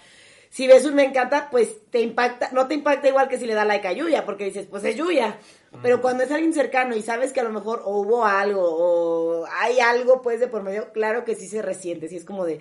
[0.50, 3.52] Si ves un me encanta, pues te impacta, no te impacta igual que si le
[3.54, 5.38] da like a Yuya, porque dices, pues es Yuya.
[5.82, 9.46] Pero cuando es alguien cercano y sabes que a lo mejor o hubo algo o
[9.60, 12.60] hay algo pues de por medio, claro que sí se resiente, sí es como de...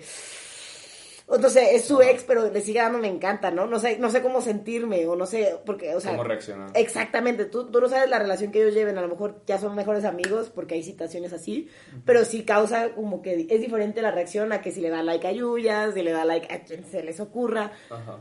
[1.30, 3.66] O no sé, es su ex, pero le sigue dando me encanta, ¿no?
[3.66, 6.12] No sé, no sé cómo sentirme o no sé, porque, o sea...
[6.12, 6.70] ¿Cómo reaccionar?
[6.74, 9.74] Exactamente, tú, tú no sabes la relación que ellos lleven, a lo mejor ya son
[9.74, 11.68] mejores amigos porque hay situaciones así,
[12.06, 15.26] pero sí causa como que es diferente la reacción a que si le da like
[15.26, 18.20] a Yuya, si le da like a quien se les ocurra, Ajá,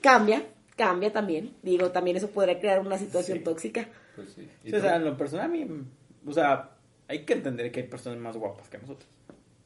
[0.00, 0.42] cambia,
[0.76, 3.44] cambia también, digo, también eso podría crear una situación Sí.
[3.44, 3.88] tóxica.
[4.14, 4.48] pues sí.
[4.64, 5.68] ¿Y Sí, o sea, en lo personal a mí,
[6.26, 6.70] o sea,
[7.06, 9.06] hay que entender que hay personas más guapas que nosotros.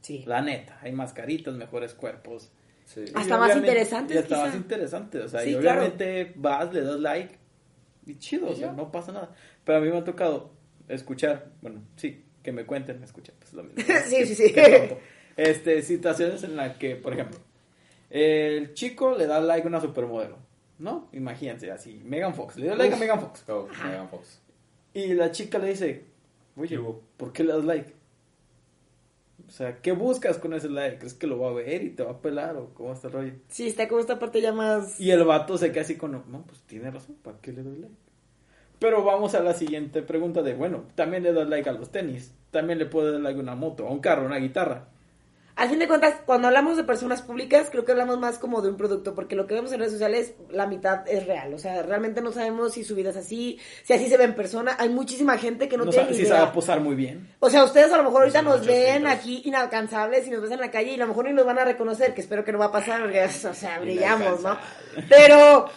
[0.01, 0.23] Sí.
[0.25, 2.51] La neta, hay más caritas, mejores cuerpos.
[2.93, 3.05] Sí.
[3.15, 4.45] Hasta más interesantes, Y hasta quizá.
[4.47, 5.81] más interesantes, o sea, Sí, y claro.
[5.81, 7.37] obviamente vas, le das like
[8.05, 9.33] y chido, o sea, no pasa nada.
[9.63, 10.51] Pero a mí me ha tocado
[10.89, 13.81] escuchar, bueno, sí, que me cuenten, escuchar, pues lo mismo.
[14.07, 14.53] Sí, sí, sí.
[15.37, 17.39] Este, situaciones en las que, por ejemplo,
[18.09, 20.37] el chico le da like a una supermodelo,
[20.79, 21.07] ¿no?
[21.13, 23.45] Imagínense, así, Megan Fox, le da like a Megan Fox.
[23.47, 24.41] Go, Megan Fox.
[24.93, 26.03] Y la chica le dice,
[26.57, 26.77] oye,
[27.15, 27.93] ¿por qué le das like?
[29.51, 30.99] O sea, ¿qué buscas con ese like?
[30.99, 33.13] ¿Crees que lo va a ver y te va a pelar o cómo está el
[33.13, 33.33] rollo?
[33.49, 34.97] Sí, está como esta parte ya más...
[34.97, 37.75] Y el vato se queda así con, no, pues tiene razón, ¿para qué le doy
[37.79, 37.93] like?
[38.79, 42.33] Pero vamos a la siguiente pregunta de, bueno, también le das like a los tenis,
[42.49, 44.87] también le puedes dar like a una moto, a un carro, a una guitarra.
[45.55, 48.69] Al fin de cuentas, cuando hablamos de personas públicas, creo que hablamos más como de
[48.69, 51.53] un producto, porque lo que vemos en redes sociales, la mitad es real.
[51.53, 54.35] O sea, realmente no sabemos si su vida es así, si así se ve en
[54.35, 54.75] persona.
[54.79, 56.37] Hay muchísima gente que no, No, tiene si idea.
[56.39, 57.35] sabe posar muy bien.
[57.39, 60.53] O sea, ustedes a lo mejor ahorita Usan nos ven aquí inalcanzables y nos ven
[60.53, 62.51] en la calle y a lo mejor ni nos van a reconocer, que espero que
[62.51, 64.57] no va a pasar, porque, o sea, brillamos, ¿no?
[65.09, 65.69] Pero...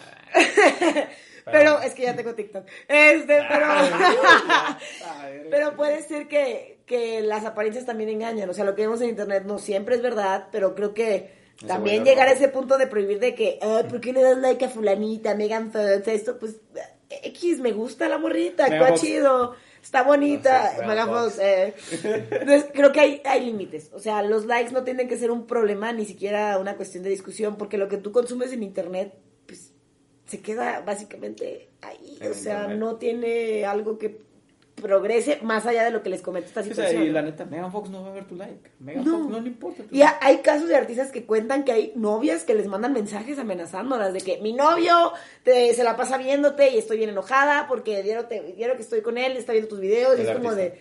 [1.45, 2.65] Pero es que ya tengo TikTok.
[2.87, 3.67] Este, pero...
[5.51, 8.49] Pero puede ser que, que las apariencias también engañan.
[8.49, 11.31] O sea, lo que vemos en internet no siempre es verdad, pero creo que
[11.67, 14.65] también llegar a ese punto de prohibir de que, "Ay, ¿por qué le das like
[14.65, 16.37] a fulanita, Megan Fox, esto?
[16.37, 16.57] Pues,
[17.09, 19.01] X, me gusta la morrita, Megan está Fox.
[19.01, 20.63] chido, está bonita.
[20.63, 21.39] No sé, Megan Megan Fox, Fox.
[21.43, 21.73] eh.
[22.31, 23.89] Entonces, creo que hay, hay límites.
[23.93, 27.09] O sea, los likes no tienen que ser un problema, ni siquiera una cuestión de
[27.09, 29.13] discusión, porque lo que tú consumes en internet,
[29.47, 29.71] pues,
[30.25, 32.17] se queda básicamente ahí.
[32.19, 32.79] En o sea, internet.
[32.79, 34.19] no tiene algo que
[34.75, 37.03] progrese más allá de lo que les comento esta O sea, situación.
[37.03, 38.71] y la neta, Megan Fox no va a ver tu like.
[38.79, 39.19] Megan No.
[39.19, 39.83] Fox no le importa.
[39.83, 42.91] tu Y ha- hay casos de artistas que cuentan que hay novias que les mandan
[42.93, 45.13] mensajes amenazándolas de que mi novio
[45.43, 48.27] te- se la pasa viéndote y estoy bien enojada porque diario
[48.75, 50.79] que estoy con él, está viendo tus videos y es como de...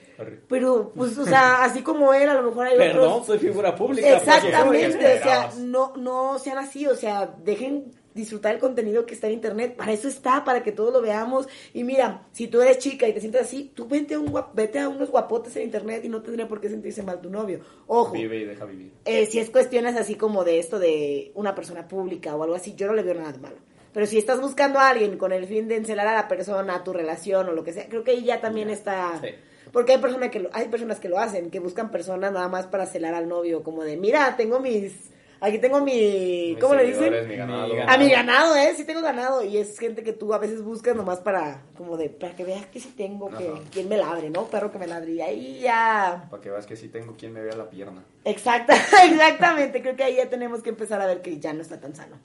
[0.49, 3.27] Pero, pues, o sea, así como él, a lo mejor hay Perdón, otros...
[3.27, 4.07] soy figura pública.
[4.09, 9.05] pues, Exactamente, ¿qué o sea, no, no sean así, o sea, dejen disfrutar el contenido
[9.05, 9.77] que está en internet.
[9.77, 11.49] Para eso está, para que todos lo veamos.
[11.73, 14.53] Y mira, si tú eres chica y te sientes así, tú vete a, un guap-
[14.55, 17.61] vete a unos guapotes en internet y no tendría por qué sentirse mal tu novio.
[17.87, 18.13] Ojo.
[18.13, 18.93] Vive y deja vivir.
[19.05, 22.75] Eh, si es cuestiones así como de esto de una persona pública o algo así,
[22.75, 23.57] yo no le veo nada de malo.
[23.93, 26.85] Pero si estás buscando a alguien con el fin de encelar a la persona, a
[26.85, 29.21] tu relación o lo que sea, creo que ahí ya también está...
[29.21, 29.29] Sí.
[29.73, 32.67] Porque hay personas que lo, hay personas que lo hacen, que buscan personas nada más
[32.67, 35.11] para celar al novio, como de, mira, tengo mis...
[35.41, 36.53] Aquí tengo mi...
[36.55, 37.29] Mis ¿Cómo le dicen?
[37.29, 37.75] Mi ganado.
[37.75, 38.73] Mi A mi ganado, ¿eh?
[38.77, 39.45] Sí tengo ganado.
[39.45, 42.65] Y es gente que tú a veces buscas nomás para, como de, para que veas
[42.67, 43.61] que sí tengo, que Ajá.
[43.71, 44.47] quien me ladre, ¿no?
[44.47, 45.13] Perro que me ladre.
[45.13, 46.27] Y ahí ya...
[46.31, 48.03] Para que veas que sí tengo quien me vea la pierna.
[48.25, 48.75] Exacta,
[49.05, 49.83] exactamente.
[49.83, 52.17] Creo que ahí ya tenemos que empezar a ver que ya no está tan sano.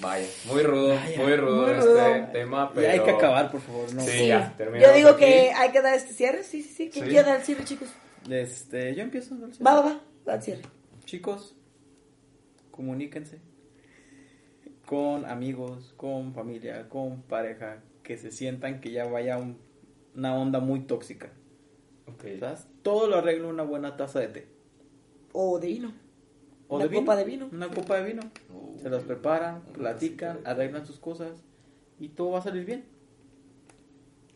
[0.00, 2.26] Vaya, muy rudo, Vaya, muy rudo muy este rudo.
[2.32, 2.86] tema, pero...
[2.86, 3.92] Ya hay que acabar, por favor.
[3.94, 4.00] No.
[4.02, 5.24] Sí, ya, Yo digo aquí.
[5.24, 6.44] que hay que dar este cierre.
[6.44, 6.90] Sí, sí, sí.
[6.90, 7.10] ¿Quién Sí.
[7.10, 7.88] quiere dar el cierre, chicos?
[8.30, 9.34] Este, yo empiezo.
[9.34, 9.62] Dulce.
[9.64, 10.00] Va, va, va.
[10.24, 10.62] Da el cierre.
[11.04, 11.56] Chicos,
[12.78, 13.40] comuníquense
[14.86, 19.58] con amigos, con familia, con pareja, que se sientan que ya vaya un-
[20.14, 21.30] una onda muy tóxica.
[22.06, 22.24] Ok.
[22.38, 22.68] ¿Sabes?
[22.82, 24.46] Todo lo arregla una buena taza de té.
[25.32, 25.92] O de vino.
[26.68, 27.00] O Una de vino.
[27.02, 27.48] copa de vino.
[27.52, 28.22] Una copa de vino.
[28.80, 31.42] Se las preparan, platican, arreglan sus cosas
[31.98, 32.84] y todo va a salir bien.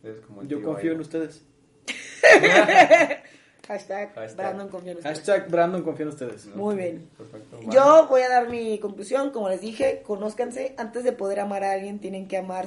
[0.03, 0.95] Es como el Yo confío ahí.
[0.97, 1.47] en ustedes.
[3.67, 4.37] Hashtag, Hashtag.
[4.37, 5.19] Brandon confía en ustedes.
[5.19, 6.47] Hashtag Brandon confía en ustedes.
[6.55, 7.09] Muy bien.
[7.17, 7.61] Perfecto.
[7.71, 11.73] Yo voy a dar mi conclusión, como les dije, conózcanse, antes de poder amar a
[11.73, 12.67] alguien tienen que amar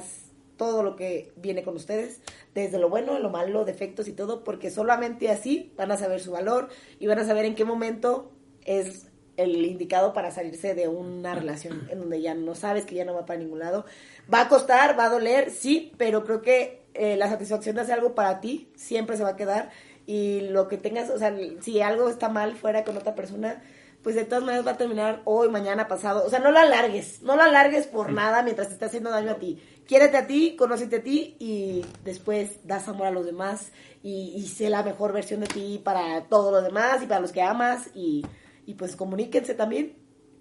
[0.56, 2.20] todo lo que viene con ustedes,
[2.54, 6.30] desde lo bueno, lo malo, defectos y todo, porque solamente así van a saber su
[6.30, 6.68] valor
[6.98, 8.32] y van a saber en qué momento
[8.64, 13.04] es el indicado para salirse de una relación en donde ya no sabes que ya
[13.04, 13.84] no va para ningún lado.
[14.32, 17.94] Va a costar, va a doler, sí, pero creo que eh, la satisfacción de hacer
[17.94, 19.70] algo para ti siempre se va a quedar
[20.06, 23.62] y lo que tengas, o sea, si algo está mal fuera con otra persona,
[24.02, 26.24] pues de todas maneras va a terminar hoy, mañana, pasado.
[26.24, 29.32] O sea, no lo alargues, no lo alargues por nada mientras te está haciendo daño
[29.32, 29.60] a ti.
[29.86, 34.46] Quiérete a ti, conócete a ti y después das amor a los demás y, y
[34.46, 37.88] sé la mejor versión de ti para todos los demás y para los que amas
[37.94, 38.24] y,
[38.64, 39.96] y pues comuníquense también,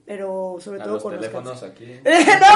[0.05, 1.86] pero sobre A todo los teléfonos aquí.
[2.05, 2.11] no,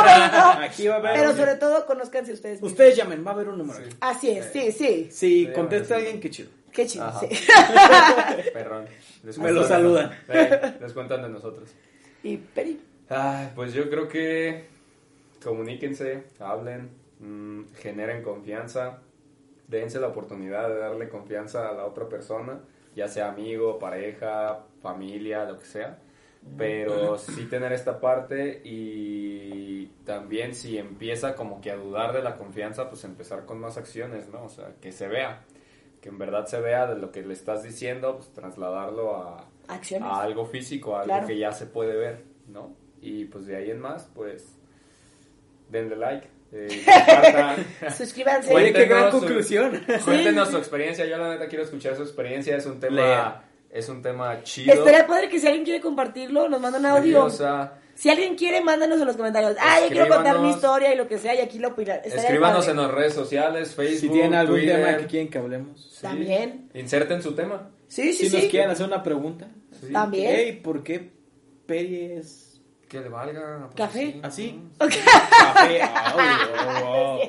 [0.06, 0.50] no, no.
[0.64, 2.56] Aquí va a haber Pero un- sobre todo conózcanse ustedes.
[2.58, 2.72] mismos.
[2.72, 3.80] Ustedes llamen, va a haber un número.
[3.80, 3.86] Sí.
[3.86, 3.98] aquí.
[4.02, 5.08] Así es, sí, sí.
[5.12, 6.50] Si Sí, contesta alguien, qué chido.
[6.72, 7.28] Qué chido, sí.
[8.54, 8.86] Perrón.
[9.38, 10.12] Me lo saludan.
[10.28, 11.70] Eh, les cuentan de nosotros.
[12.24, 12.80] Y Peri.
[13.56, 14.66] Pues yo creo que
[15.44, 19.00] comuníquense, hablen, mm, generen confianza,
[19.68, 22.60] dense la oportunidad de darle confianza a la otra persona,
[22.96, 25.98] ya sea amigo, pareja, familia, lo que sea.
[26.58, 32.38] Pero sí tener esta parte y también si empieza como que a dudar de la
[32.38, 34.46] confianza, pues empezar con más acciones, ¿no?
[34.46, 35.42] O sea, que se vea,
[36.02, 40.08] que en verdad se vea de lo que le estás diciendo, pues trasladarlo a, Acciones.
[40.10, 41.28] a algo físico, a algo Claro.
[41.28, 42.76] que ya se puede ver, ¿no?
[43.02, 44.56] Y pues de ahí en más, pues
[45.70, 47.66] denle like, eh, compartan.
[47.96, 48.54] Suscríbanse.
[48.54, 49.82] Oye, qué gran Cuéntenos su- conclusión.
[50.06, 50.52] Cuéntenos Sí.
[50.54, 53.44] su experiencia, yo la neta quiero escuchar su experiencia, es un tema, Lea.
[53.70, 54.74] es un tema chido.
[54.74, 57.30] Estaría padre que si alguien quiere compartirlo, nos manda un audio.
[58.00, 59.58] Si alguien quiere, mándanos en los comentarios.
[59.60, 61.98] Ah, yo quiero contar mi historia y lo que sea, y aquí lo opinan.
[61.98, 64.76] Estaría escríbanos en las redes sociales, Facebook, Si tienen algún Twitter.
[64.78, 65.92] tema que quieren que hablemos.
[65.96, 66.02] Sí.
[66.04, 66.70] También.
[66.74, 67.72] Inserten su tema.
[67.90, 68.50] Sí, sí, Si nos sí.
[68.50, 69.50] quieren hacer una pregunta.
[69.82, 69.92] Sí.
[69.92, 70.32] También.
[70.34, 71.12] Hey, ¿por qué
[71.66, 72.49] Peri es
[72.90, 73.70] Que le valga.
[73.72, 74.00] pues, Café.
[74.00, 74.20] sí.
[74.24, 74.62] así?
[74.80, 74.94] Ok.
[75.40, 75.82] Café.
[75.92, 77.20] Ah, wow,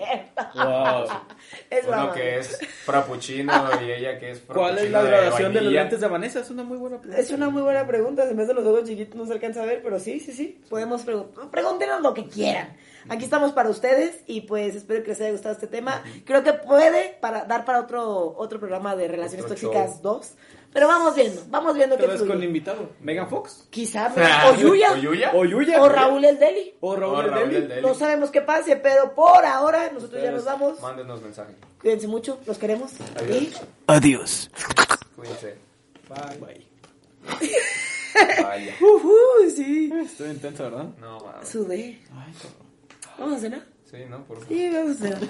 [0.54, 1.04] wow.
[1.04, 1.20] Wow.
[1.68, 3.52] Es Uno que es frappuccino
[3.82, 6.40] y ella que es ¿Cuál es la de graduación de los lentes de Vanessa?
[6.40, 7.22] Es una muy buena pregunta.
[7.22, 8.26] Es una muy buena pregunta.
[8.26, 10.61] Se me hacen los ojos chiquitos, no se alcanza a ver, pero sí, sí, sí.
[10.70, 11.50] Podemos preguntar.
[11.50, 12.76] Pregúntenos lo que quieran.
[13.08, 16.02] Aquí estamos para ustedes y pues espero que les haya gustado este tema.
[16.24, 20.20] Creo que puede para dar para otro otro programa de Relaciones Otro Tóxicas show.
[20.20, 20.34] 2.
[20.72, 22.28] Pero vamos viendo, vamos viendo qué es fluye.
[22.28, 22.90] con invitado.
[23.00, 23.66] Megan Fox.
[23.70, 24.12] Quizá,
[24.50, 25.30] o Yuya, ¿O Yuya?
[25.34, 25.82] O Yuya.
[25.82, 26.74] o Raúl El Deli.
[26.80, 27.57] O Raúl, O el Deli.
[27.57, 27.82] el Deli.
[27.82, 30.80] No sabemos qué pase, pero por ahora nosotros ya nos vamos.
[30.80, 31.54] Mándenos mensaje.
[31.80, 32.92] Cuídense mucho, los queremos.
[33.16, 33.36] Adiós.
[33.42, 33.53] Y
[33.88, 34.50] Adiós.
[35.16, 35.57] Cuídense.
[36.08, 36.38] Bye.
[36.38, 36.66] Bye.
[38.42, 38.74] Vaya.
[38.80, 39.12] Ujú,
[39.54, 39.92] sí.
[40.04, 40.84] Estoy intenso, ¿verdad?
[41.00, 41.49] No, mames.
[41.49, 42.00] Sudé.
[42.14, 43.18] Ay, cabrón.
[43.18, 43.62] Vamos a cenar.
[43.90, 44.24] Sí, ¿no?
[44.24, 44.49] Por favor.
[44.49, 45.20] Sí, vamos a cenar.